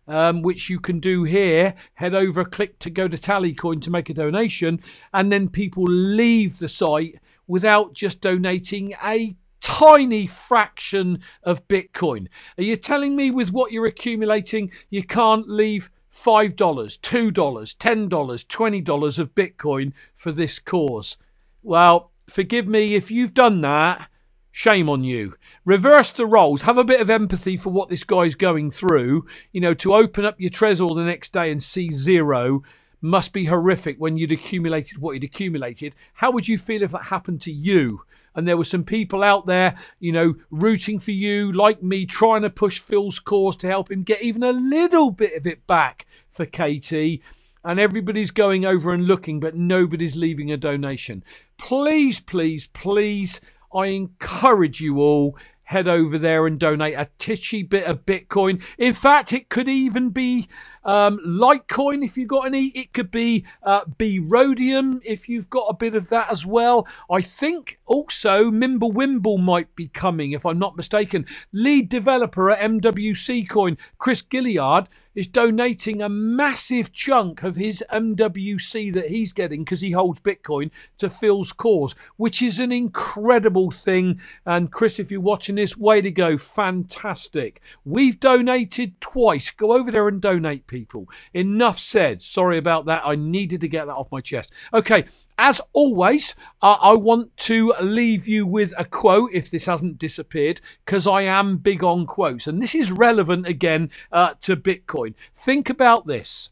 um, 0.06 0.42
which 0.42 0.68
you 0.68 0.78
can 0.78 1.00
do 1.00 1.24
here, 1.24 1.74
head 1.94 2.14
over, 2.14 2.44
click 2.44 2.78
to 2.80 2.90
go 2.90 3.08
to 3.08 3.16
Tallycoin 3.16 3.80
to 3.82 3.90
make 3.90 4.10
a 4.10 4.14
donation, 4.14 4.80
and 5.12 5.32
then 5.32 5.48
people 5.48 5.84
leave 5.84 6.58
the 6.58 6.68
site 6.68 7.20
without 7.46 7.94
just 7.94 8.20
donating 8.20 8.94
a 9.02 9.34
tiny 9.60 10.26
fraction 10.26 11.20
of 11.42 11.66
Bitcoin. 11.68 12.28
Are 12.58 12.62
you 12.64 12.76
telling 12.76 13.16
me 13.16 13.30
with 13.30 13.50
what 13.50 13.72
you're 13.72 13.86
accumulating, 13.86 14.70
you 14.90 15.02
can't 15.02 15.48
leave 15.48 15.88
$5, 16.14 16.54
$2, 16.54 17.32
$10, 17.32 18.08
$20 18.08 19.18
of 19.18 19.34
Bitcoin 19.34 19.92
for 20.14 20.32
this 20.32 20.58
cause? 20.58 21.16
Well, 21.62 22.12
forgive 22.34 22.66
me 22.66 22.96
if 22.96 23.12
you've 23.12 23.32
done 23.32 23.60
that. 23.60 24.10
Shame 24.50 24.88
on 24.88 25.04
you. 25.04 25.34
Reverse 25.64 26.10
the 26.10 26.26
roles. 26.26 26.62
Have 26.62 26.78
a 26.78 26.84
bit 26.84 27.00
of 27.00 27.08
empathy 27.08 27.56
for 27.56 27.70
what 27.70 27.88
this 27.88 28.02
guy's 28.02 28.34
going 28.34 28.72
through. 28.72 29.26
You 29.52 29.60
know, 29.60 29.74
to 29.74 29.94
open 29.94 30.24
up 30.24 30.40
your 30.40 30.50
Trezor 30.50 30.96
the 30.96 31.04
next 31.04 31.32
day 31.32 31.52
and 31.52 31.62
see 31.62 31.90
zero 31.90 32.62
must 33.00 33.32
be 33.32 33.44
horrific 33.44 33.98
when 33.98 34.16
you'd 34.16 34.32
accumulated 34.32 34.98
what 34.98 35.12
you'd 35.12 35.22
accumulated. 35.22 35.94
How 36.14 36.32
would 36.32 36.48
you 36.48 36.58
feel 36.58 36.82
if 36.82 36.90
that 36.90 37.04
happened 37.04 37.40
to 37.42 37.52
you? 37.52 38.02
And 38.34 38.48
there 38.48 38.56
were 38.56 38.64
some 38.64 38.82
people 38.82 39.22
out 39.22 39.46
there, 39.46 39.76
you 40.00 40.10
know, 40.10 40.34
rooting 40.50 40.98
for 40.98 41.12
you, 41.12 41.52
like 41.52 41.84
me, 41.84 42.04
trying 42.04 42.42
to 42.42 42.50
push 42.50 42.80
Phil's 42.80 43.20
cause 43.20 43.56
to 43.58 43.68
help 43.68 43.92
him 43.92 44.02
get 44.02 44.22
even 44.22 44.42
a 44.42 44.50
little 44.50 45.12
bit 45.12 45.34
of 45.36 45.46
it 45.46 45.64
back 45.68 46.06
for 46.30 46.46
Katie 46.46 47.22
and 47.64 47.80
everybody's 47.80 48.30
going 48.30 48.64
over 48.64 48.92
and 48.92 49.06
looking, 49.06 49.40
but 49.40 49.56
nobody's 49.56 50.16
leaving 50.16 50.50
a 50.52 50.56
donation. 50.56 51.24
Please, 51.58 52.20
please, 52.20 52.66
please, 52.68 53.40
I 53.74 53.86
encourage 53.86 54.80
you 54.80 55.00
all 55.00 55.36
head 55.64 55.88
over 55.88 56.18
there 56.18 56.46
and 56.46 56.60
donate 56.60 56.94
a 56.94 57.08
titchy 57.18 57.62
bit 57.62 57.84
of 57.84 58.04
Bitcoin. 58.06 58.62
In 58.78 58.92
fact, 58.92 59.32
it 59.32 59.48
could 59.48 59.68
even 59.68 60.10
be 60.10 60.46
um, 60.84 61.18
Litecoin 61.26 62.04
if 62.04 62.16
you've 62.16 62.28
got 62.28 62.46
any. 62.46 62.66
It 62.68 62.92
could 62.92 63.10
be 63.10 63.44
uh, 63.62 63.80
B-Rhodium 63.96 65.00
if 65.04 65.28
you've 65.28 65.50
got 65.50 65.66
a 65.68 65.74
bit 65.74 65.94
of 65.94 66.10
that 66.10 66.30
as 66.30 66.44
well. 66.44 66.86
I 67.10 67.22
think 67.22 67.78
also 67.86 68.50
Mimblewimble 68.50 69.38
might 69.40 69.74
be 69.74 69.88
coming, 69.88 70.32
if 70.32 70.44
I'm 70.44 70.58
not 70.58 70.76
mistaken. 70.76 71.26
Lead 71.52 71.88
developer 71.88 72.50
at 72.50 72.70
MWC 72.70 73.48
Coin, 73.48 73.78
Chris 73.98 74.22
Gilliard, 74.22 74.86
is 75.14 75.28
donating 75.28 76.02
a 76.02 76.08
massive 76.08 76.92
chunk 76.92 77.42
of 77.42 77.56
his 77.56 77.82
MWC 77.92 78.92
that 78.94 79.08
he's 79.08 79.32
getting 79.32 79.64
because 79.64 79.80
he 79.80 79.92
holds 79.92 80.20
Bitcoin 80.20 80.70
to 80.98 81.10
Phil's 81.10 81.52
cause, 81.52 81.94
which 82.16 82.42
is 82.42 82.60
an 82.60 82.72
incredible 82.72 83.70
thing. 83.70 84.20
And 84.46 84.70
Chris, 84.70 84.98
if 84.98 85.10
you're 85.10 85.20
watching 85.20 85.56
this, 85.56 85.76
way 85.76 86.00
to 86.00 86.10
go. 86.10 86.38
Fantastic. 86.38 87.62
We've 87.84 88.18
donated 88.18 89.00
twice. 89.00 89.50
Go 89.50 89.72
over 89.72 89.90
there 89.90 90.08
and 90.08 90.20
donate, 90.20 90.66
people. 90.66 91.08
Enough 91.32 91.78
said. 91.78 92.22
Sorry 92.22 92.58
about 92.58 92.86
that. 92.86 93.02
I 93.04 93.14
needed 93.14 93.60
to 93.60 93.68
get 93.68 93.86
that 93.86 93.94
off 93.94 94.12
my 94.12 94.20
chest. 94.20 94.52
Okay, 94.72 95.04
as 95.38 95.60
always, 95.72 96.34
uh, 96.62 96.76
I 96.80 96.94
want 96.94 97.36
to 97.38 97.74
leave 97.80 98.28
you 98.28 98.46
with 98.46 98.72
a 98.78 98.84
quote 98.84 99.30
if 99.32 99.50
this 99.50 99.66
hasn't 99.66 99.98
disappeared, 99.98 100.60
because 100.84 101.06
I 101.06 101.22
am 101.22 101.56
big 101.56 101.82
on 101.82 102.06
quotes. 102.06 102.46
And 102.46 102.62
this 102.62 102.74
is 102.74 102.92
relevant 102.92 103.46
again 103.46 103.90
uh, 104.12 104.34
to 104.42 104.56
Bitcoin. 104.56 105.14
Think 105.34 105.68
about 105.68 106.06
this. 106.06 106.50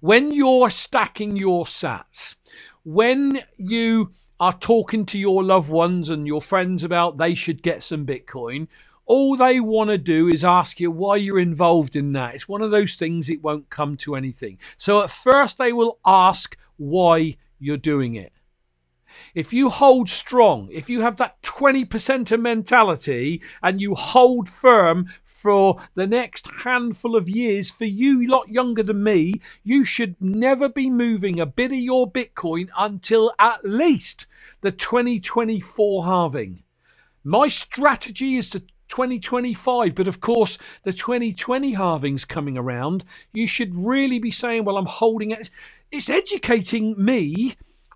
When 0.00 0.32
you're 0.32 0.70
stacking 0.70 1.36
your 1.36 1.64
sats, 1.64 2.36
when 2.84 3.40
you 3.56 4.10
are 4.40 4.52
talking 4.52 5.04
to 5.06 5.18
your 5.18 5.42
loved 5.42 5.70
ones 5.70 6.08
and 6.08 6.26
your 6.26 6.40
friends 6.40 6.82
about 6.82 7.18
they 7.18 7.34
should 7.34 7.62
get 7.62 7.82
some 7.82 8.06
Bitcoin, 8.06 8.68
all 9.04 9.36
they 9.36 9.58
want 9.58 9.90
to 9.90 9.98
do 9.98 10.28
is 10.28 10.44
ask 10.44 10.80
you 10.80 10.90
why 10.90 11.16
you're 11.16 11.38
involved 11.38 11.96
in 11.96 12.12
that. 12.12 12.34
It's 12.34 12.48
one 12.48 12.62
of 12.62 12.70
those 12.70 12.94
things, 12.94 13.28
it 13.28 13.42
won't 13.42 13.70
come 13.70 13.96
to 13.98 14.14
anything. 14.14 14.58
So 14.76 15.02
at 15.02 15.10
first, 15.10 15.58
they 15.58 15.72
will 15.72 15.98
ask 16.06 16.56
why 16.76 17.36
you're 17.58 17.76
doing 17.76 18.14
it. 18.14 18.32
If 19.34 19.52
you 19.52 19.70
hold 19.70 20.08
strong, 20.08 20.68
if 20.70 20.90
you 20.90 21.00
have 21.00 21.16
that 21.16 21.40
20% 21.42 22.30
of 22.30 22.40
mentality 22.40 23.42
and 23.62 23.80
you 23.80 23.94
hold 23.94 24.48
firm 24.48 25.08
for 25.24 25.80
the 25.94 26.06
next 26.06 26.46
handful 26.64 27.16
of 27.16 27.28
years, 27.28 27.70
for 27.70 27.84
you 27.86 28.26
lot 28.26 28.48
younger 28.48 28.82
than 28.82 29.02
me, 29.02 29.40
you 29.62 29.84
should 29.84 30.16
never 30.20 30.68
be 30.68 30.90
moving 30.90 31.40
a 31.40 31.46
bit 31.46 31.72
of 31.72 31.78
your 31.78 32.10
Bitcoin 32.10 32.68
until 32.76 33.32
at 33.38 33.64
least 33.64 34.26
the 34.60 34.72
2024 34.72 36.04
halving. 36.04 36.62
My 37.24 37.48
strategy 37.48 38.36
is 38.36 38.48
to 38.50 38.62
2025. 38.88 39.94
But 39.94 40.08
of 40.08 40.20
course, 40.20 40.58
the 40.82 40.92
2020 40.92 41.72
halving's 41.72 42.24
coming 42.24 42.58
around. 42.58 43.04
You 43.32 43.46
should 43.46 43.74
really 43.74 44.18
be 44.18 44.30
saying, 44.30 44.64
well, 44.64 44.76
I'm 44.76 44.86
holding 44.86 45.30
it. 45.30 45.50
It's 45.90 46.10
educating 46.10 46.94
me 47.02 47.54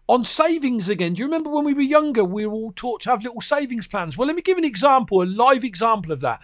on 0.08 0.24
savings 0.24 0.88
again. 0.88 1.14
Do 1.14 1.20
you 1.20 1.26
remember 1.26 1.50
when 1.50 1.64
we 1.64 1.74
were 1.74 1.80
younger, 1.80 2.24
we 2.24 2.46
were 2.46 2.54
all 2.54 2.72
taught 2.72 3.02
to 3.02 3.10
have 3.10 3.22
little 3.22 3.40
savings 3.40 3.86
plans? 3.86 4.16
Well, 4.16 4.26
let 4.26 4.36
me 4.36 4.42
give 4.42 4.58
an 4.58 4.64
example, 4.64 5.22
a 5.22 5.24
live 5.24 5.64
example 5.64 6.12
of 6.12 6.20
that. 6.20 6.40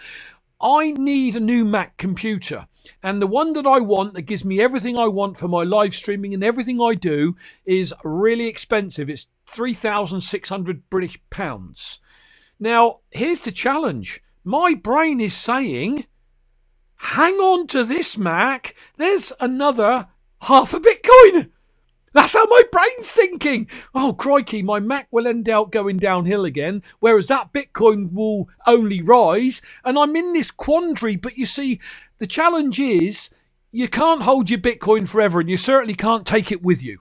I 0.60 0.92
need 0.92 1.36
a 1.36 1.40
new 1.40 1.64
Mac 1.64 1.96
computer. 1.98 2.66
And 3.02 3.22
the 3.22 3.26
one 3.26 3.52
that 3.52 3.66
I 3.66 3.78
want 3.78 4.14
that 4.14 4.22
gives 4.22 4.44
me 4.44 4.60
everything 4.60 4.96
I 4.96 5.06
want 5.06 5.36
for 5.36 5.48
my 5.48 5.62
live 5.62 5.94
streaming 5.94 6.34
and 6.34 6.42
everything 6.42 6.80
I 6.80 6.94
do 6.94 7.36
is 7.64 7.94
really 8.02 8.46
expensive. 8.46 9.08
It's 9.08 9.26
3,600 9.46 10.90
British 10.90 11.20
pounds. 11.30 12.00
Now, 12.58 13.00
here's 13.10 13.42
the 13.42 13.52
challenge 13.52 14.20
my 14.44 14.74
brain 14.74 15.20
is 15.20 15.34
saying, 15.34 16.06
hang 16.96 17.34
on 17.34 17.66
to 17.68 17.84
this, 17.84 18.18
Mac. 18.18 18.74
There's 18.96 19.32
another 19.40 20.08
half 20.42 20.74
a 20.74 20.80
Bitcoin. 20.80 21.50
That's 22.12 22.34
how 22.34 22.44
my 22.46 22.62
brain's 22.72 23.12
thinking. 23.12 23.68
Oh, 23.94 24.12
crikey, 24.12 24.62
my 24.62 24.80
Mac 24.80 25.08
will 25.10 25.26
end 25.26 25.48
up 25.48 25.70
going 25.70 25.98
downhill 25.98 26.44
again, 26.44 26.82
whereas 27.00 27.28
that 27.28 27.52
Bitcoin 27.52 28.12
will 28.12 28.48
only 28.66 29.02
rise. 29.02 29.62
And 29.84 29.98
I'm 29.98 30.16
in 30.16 30.32
this 30.32 30.50
quandary. 30.50 31.16
But 31.16 31.36
you 31.38 31.46
see, 31.46 31.80
the 32.18 32.26
challenge 32.26 32.80
is 32.80 33.30
you 33.70 33.88
can't 33.88 34.22
hold 34.22 34.50
your 34.50 34.58
Bitcoin 34.60 35.06
forever, 35.06 35.40
and 35.40 35.50
you 35.50 35.56
certainly 35.56 35.94
can't 35.94 36.26
take 36.26 36.50
it 36.50 36.62
with 36.62 36.82
you. 36.82 36.98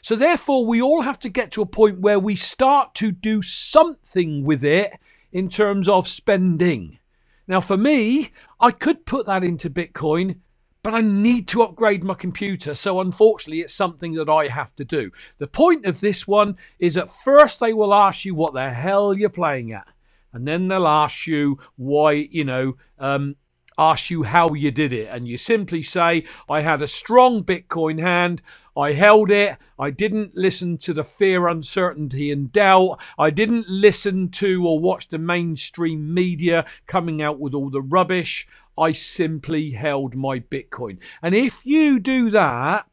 So, 0.00 0.16
therefore, 0.16 0.64
we 0.64 0.80
all 0.80 1.02
have 1.02 1.18
to 1.20 1.28
get 1.28 1.50
to 1.52 1.62
a 1.62 1.66
point 1.66 2.00
where 2.00 2.18
we 2.18 2.36
start 2.36 2.94
to 2.96 3.12
do 3.12 3.42
something 3.42 4.44
with 4.44 4.64
it 4.64 4.94
in 5.34 5.50
terms 5.50 5.88
of 5.88 6.08
spending. 6.08 6.98
Now, 7.46 7.60
for 7.60 7.76
me, 7.76 8.30
I 8.58 8.70
could 8.70 9.04
put 9.04 9.26
that 9.26 9.44
into 9.44 9.68
Bitcoin, 9.68 10.38
but 10.82 10.94
I 10.94 11.02
need 11.02 11.48
to 11.48 11.62
upgrade 11.62 12.04
my 12.04 12.14
computer. 12.14 12.74
So, 12.74 13.00
unfortunately, 13.00 13.60
it's 13.60 13.74
something 13.74 14.14
that 14.14 14.30
I 14.30 14.46
have 14.46 14.74
to 14.76 14.84
do. 14.84 15.10
The 15.38 15.46
point 15.46 15.84
of 15.84 16.00
this 16.00 16.26
one 16.26 16.56
is 16.78 16.96
at 16.96 17.10
first 17.10 17.60
they 17.60 17.74
will 17.74 17.92
ask 17.92 18.24
you 18.24 18.34
what 18.34 18.54
the 18.54 18.70
hell 18.70 19.12
you're 19.12 19.28
playing 19.28 19.72
at. 19.72 19.88
And 20.32 20.48
then 20.48 20.68
they'll 20.68 20.86
ask 20.86 21.26
you 21.26 21.58
why, 21.76 22.12
you 22.12 22.44
know, 22.44 22.76
um, 22.98 23.36
ask 23.76 24.10
you 24.10 24.22
how 24.22 24.54
you 24.54 24.70
did 24.70 24.92
it. 24.92 25.08
And 25.10 25.26
you 25.26 25.36
simply 25.36 25.82
say, 25.82 26.24
I 26.48 26.60
had 26.60 26.82
a 26.82 26.86
strong 26.86 27.42
Bitcoin 27.42 28.00
hand. 28.00 28.42
I 28.76 28.92
held 28.92 29.30
it. 29.30 29.56
I 29.78 29.90
didn't 29.90 30.36
listen 30.36 30.78
to 30.78 30.92
the 30.92 31.04
fear, 31.04 31.48
uncertainty, 31.48 32.30
and 32.30 32.52
doubt. 32.52 33.00
I 33.18 33.30
didn't 33.30 33.68
listen 33.68 34.28
to 34.30 34.66
or 34.66 34.80
watch 34.80 35.08
the 35.08 35.18
mainstream 35.18 36.12
media 36.12 36.64
coming 36.86 37.22
out 37.22 37.38
with 37.38 37.54
all 37.54 37.70
the 37.70 37.82
rubbish. 37.82 38.46
I 38.78 38.92
simply 38.92 39.70
held 39.70 40.14
my 40.14 40.40
Bitcoin. 40.40 40.98
And 41.22 41.34
if 41.34 41.64
you 41.64 41.98
do 41.98 42.30
that, 42.30 42.86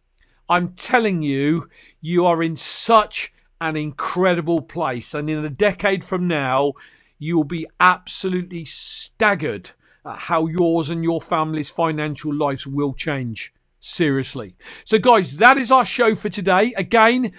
I'm 0.50 0.74
telling 0.74 1.22
you, 1.22 1.70
you 2.02 2.26
are 2.26 2.44
in 2.44 2.56
such 2.56 3.34
an 3.62 3.78
incredible 3.78 4.62
place. 4.62 5.14
And 5.14 5.30
in 5.30 5.46
a 5.46 5.50
decade 5.50 6.04
from 6.04 6.28
now, 6.28 6.74
you 7.20 7.38
will 7.38 7.44
be 7.44 7.68
absolutely 7.80 8.66
staggered 8.66 9.72
uh, 10.06 10.16
how 10.16 10.48
yours 10.48 10.90
and 10.90 11.04
your 11.04 11.22
family's 11.22 11.70
financial 11.70 12.34
lives 12.34 12.66
will 12.66 12.94
change. 12.94 13.54
Seriously. 13.80 14.56
So, 14.86 15.00
guys, 15.00 15.38
that 15.38 15.58
is 15.58 15.72
our 15.72 15.86
show 15.86 16.14
for 16.14 16.30
today. 16.30 16.74
Again, 16.78 17.34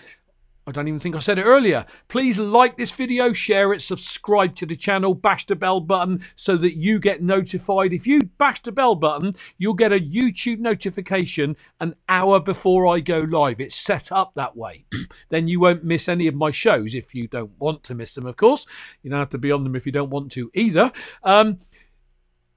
I 0.64 0.70
don't 0.70 0.86
even 0.86 1.00
think 1.00 1.16
I 1.16 1.18
said 1.18 1.38
it 1.38 1.44
earlier. 1.44 1.84
Please 2.06 2.38
like 2.38 2.76
this 2.76 2.92
video, 2.92 3.32
share 3.32 3.72
it, 3.72 3.82
subscribe 3.82 4.54
to 4.56 4.66
the 4.66 4.76
channel, 4.76 5.12
bash 5.12 5.44
the 5.46 5.56
bell 5.56 5.80
button 5.80 6.22
so 6.36 6.56
that 6.56 6.76
you 6.76 7.00
get 7.00 7.20
notified. 7.20 7.92
If 7.92 8.06
you 8.06 8.22
bash 8.38 8.60
the 8.62 8.70
bell 8.70 8.94
button, 8.94 9.32
you'll 9.58 9.74
get 9.74 9.92
a 9.92 9.98
YouTube 9.98 10.60
notification 10.60 11.56
an 11.80 11.96
hour 12.08 12.38
before 12.38 12.86
I 12.86 13.00
go 13.00 13.18
live. 13.18 13.60
It's 13.60 13.74
set 13.74 14.12
up 14.12 14.34
that 14.36 14.56
way. 14.56 14.84
then 15.30 15.48
you 15.48 15.58
won't 15.58 15.82
miss 15.82 16.08
any 16.08 16.28
of 16.28 16.36
my 16.36 16.52
shows 16.52 16.94
if 16.94 17.12
you 17.12 17.26
don't 17.26 17.58
want 17.58 17.82
to 17.84 17.96
miss 17.96 18.14
them, 18.14 18.26
of 18.26 18.36
course. 18.36 18.64
You 19.02 19.10
don't 19.10 19.18
have 19.18 19.30
to 19.30 19.38
be 19.38 19.50
on 19.50 19.64
them 19.64 19.74
if 19.74 19.84
you 19.84 19.92
don't 19.92 20.10
want 20.10 20.30
to 20.32 20.48
either. 20.54 20.92
Um, 21.24 21.58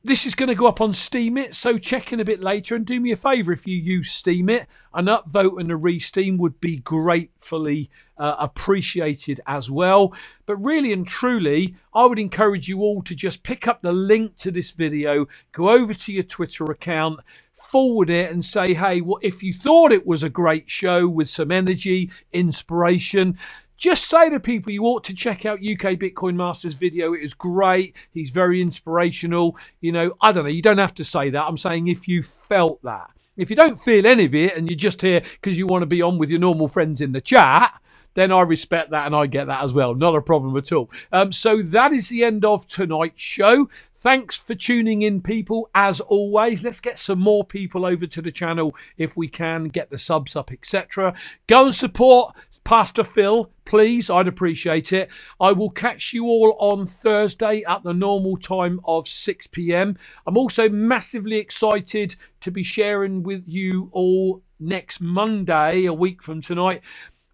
this 0.06 0.28
is 0.28 0.36
going 0.36 0.50
to 0.50 0.56
go 0.56 0.68
up 0.68 0.82
on 0.82 0.92
Steemit, 0.92 1.56
so 1.56 1.80
check 1.80 2.14
in 2.14 2.20
a 2.20 2.26
bit 2.26 2.40
later 2.40 2.76
and 2.76 2.86
do 2.86 3.00
me 3.00 3.12
a 3.12 3.16
favour 3.16 3.52
if 3.52 3.66
you 3.66 3.76
use 3.76 4.12
Steemit. 4.12 4.68
An 4.94 5.08
upvote 5.08 5.60
and 5.60 5.72
a 5.72 5.76
re-steam 5.76 6.38
would 6.38 6.62
be 6.62 6.78
gratefully 6.78 7.90
uh, 8.16 8.36
appreciated 8.38 9.42
as 9.48 9.72
well. 9.72 10.14
But 10.46 10.58
really 10.58 10.94
and 10.94 11.08
truly, 11.08 11.76
I 11.96 12.06
would 12.06 12.20
encourage 12.20 12.68
you 12.68 12.82
all 12.82 13.02
to 13.02 13.16
just 13.16 13.42
pick 13.42 13.68
up 13.68 13.82
the 13.82 13.92
link 13.92 14.36
to 14.38 14.52
this 14.52 14.70
video, 14.70 15.26
go 15.52 15.72
over 15.72 15.96
to 15.96 16.14
your 16.14 16.24
Twitter 16.24 16.66
account, 16.66 17.22
forward 17.54 18.12
it 18.12 18.32
and 18.32 18.46
say, 18.46 18.76
hey, 18.76 19.02
well, 19.02 19.20
if 19.24 19.42
you 19.42 19.54
thought 19.54 19.92
it 19.92 20.06
was 20.06 20.22
a 20.22 20.30
great 20.30 20.70
show 20.70 21.10
with 21.10 21.30
some 21.30 21.52
energy, 21.52 22.12
inspiration, 22.32 23.40
just 23.78 24.10
say 24.10 24.30
to 24.30 24.40
people 24.40 24.72
you 24.72 24.84
ought 24.84 25.04
to 25.06 25.14
check 25.14 25.46
out 25.46 25.60
UK 25.60 25.98
Bitcoin 25.98 26.36
Masters 26.36 26.74
video. 26.74 27.14
It 27.14 27.22
is 27.22 27.34
great. 27.34 27.96
He's 28.12 28.30
very 28.30 28.62
inspirational. 28.62 29.58
You 29.82 29.92
know, 29.92 30.14
I 30.22 30.32
don't 30.32 30.44
know. 30.44 30.50
You 30.50 30.62
don't 30.62 30.78
have 30.78 30.94
to 30.96 31.06
say 31.06 31.30
that. 31.30 31.46
I'm 31.46 31.58
saying 31.58 31.88
if 31.88 32.08
you 32.08 32.24
felt 32.24 32.82
that. 32.84 33.10
If 33.38 33.50
you 33.50 33.56
don't 33.56 33.80
feel 33.80 34.06
any 34.06 34.26
of 34.26 34.36
it 34.36 34.56
and 34.56 34.70
you're 34.70 34.78
just 34.78 35.02
here 35.02 35.20
because 35.20 35.58
you 35.58 35.68
want 35.68 35.82
to 35.82 35.88
be 35.88 36.02
on 36.02 36.18
with 36.18 36.30
your 36.30 36.40
normal 36.40 36.70
friends 36.70 37.02
in 37.02 37.12
the 37.12 37.20
chat, 37.20 37.78
then 38.14 38.32
I 38.32 38.42
respect 38.42 38.92
that 38.92 39.06
and 39.06 39.16
I 39.16 39.28
get 39.28 39.48
that 39.48 39.62
as 39.62 39.74
well. 39.74 39.94
Not 39.94 40.16
a 40.16 40.22
problem 40.22 40.56
at 40.56 40.72
all. 40.72 40.90
Um, 41.12 41.34
so 41.34 41.62
that 41.62 41.92
is 41.92 42.08
the 42.08 42.24
end 42.24 42.46
of 42.46 42.66
tonight's 42.66 43.22
show. 43.22 43.70
Thanks 43.94 44.38
for 44.38 44.56
tuning 44.56 45.02
in, 45.02 45.22
people. 45.22 45.70
As 45.76 46.00
always, 46.00 46.64
let's 46.64 46.80
get 46.80 46.98
some 46.98 47.20
more 47.20 47.44
people 47.44 47.86
over 47.86 48.08
to 48.08 48.22
the 48.22 48.32
channel 48.32 48.74
if 48.98 49.18
we 49.18 49.28
can, 49.28 49.66
get 49.66 49.90
the 49.90 49.98
subs 49.98 50.36
up, 50.36 50.52
etc. 50.52 51.14
Go 51.48 51.66
and 51.66 51.76
support 51.76 52.36
Pastor 52.66 53.04
Phil, 53.04 53.52
please. 53.64 54.10
I'd 54.10 54.28
appreciate 54.28 54.92
it. 54.92 55.12
I 55.40 55.52
will 55.52 55.70
catch 55.70 56.14
you 56.14 56.26
all 56.26 56.58
on 56.60 56.88
Thursday 56.88 57.62
at 57.68 57.84
the 57.84 57.94
normal 57.94 58.38
time 58.38 58.80
of 58.86 59.08
6 59.08 59.48
p.m. 59.48 59.96
I'm 60.26 60.36
also 60.36 60.68
massively 60.68 61.38
excited 61.38 62.16
to 62.42 62.50
be 62.50 62.64
sharing 62.64 63.22
with 63.22 63.44
you 63.46 63.90
all 63.94 64.42
next 64.60 65.00
Monday, 65.00 65.86
a 65.86 65.94
week 65.94 66.24
from 66.24 66.42
tonight, 66.42 66.82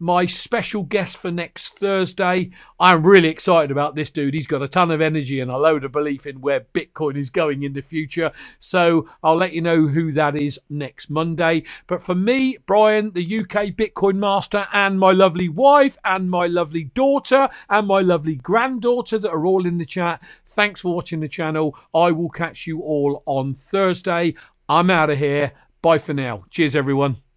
my 0.02 0.26
special 0.26 0.84
guest 0.84 1.18
for 1.18 1.32
next 1.32 1.80
Thursday. 1.80 2.52
I'm 2.80 3.06
really 3.08 3.30
excited 3.30 3.72
about 3.72 3.96
this 3.96 4.10
dude. 4.10 4.34
He's 4.34 4.48
got 4.48 4.64
a 4.64 4.68
ton 4.70 4.92
of 4.92 5.02
energy 5.02 5.40
and 5.40 5.52
a 5.52 5.58
load 5.58 5.86
of 5.86 5.94
belief 5.94 6.28
in 6.28 6.42
where 6.42 6.62
Bitcoin 6.62 7.18
is 7.18 7.30
going 7.30 7.64
in 7.64 7.74
the 7.74 7.82
future. 7.84 8.32
So 8.60 9.08
I'll 9.24 9.38
let 9.38 9.54
you 9.54 9.62
know 9.62 9.88
who 9.88 10.12
that 10.14 10.36
is 10.36 10.60
next 10.70 11.10
Monday. 11.12 11.64
But 11.88 12.04
for 12.04 12.16
me, 12.16 12.58
Brian, 12.66 13.12
the 13.14 13.40
UK 13.42 13.68
Bitcoin 13.76 14.16
master, 14.18 14.68
and 14.74 15.00
my 15.00 15.12
lovely 15.14 15.50
wife, 15.50 15.98
and 16.06 16.30
my 16.32 16.48
lovely 16.48 16.86
daughter, 16.86 17.50
and 17.70 17.88
my 17.88 18.02
lovely 18.02 18.36
granddaughter 18.36 19.20
that 19.20 19.32
are 19.32 19.46
all 19.46 19.68
in 19.68 19.78
the 19.78 19.86
chat, 19.86 20.22
thanks 20.48 20.82
for 20.82 20.94
watching 20.96 21.22
the 21.22 21.30
channel. 21.30 21.78
I 21.96 22.12
will 22.12 22.30
catch 22.30 22.68
you 22.68 22.82
all 22.82 23.24
on 23.28 23.54
Thursday. 23.54 24.36
I'm 24.68 24.90
out 24.90 25.12
of 25.12 25.20
here. 25.20 25.54
Bye 25.82 26.00
for 26.00 26.14
now. 26.14 26.46
Cheers, 26.50 26.76
everyone. 26.76 27.31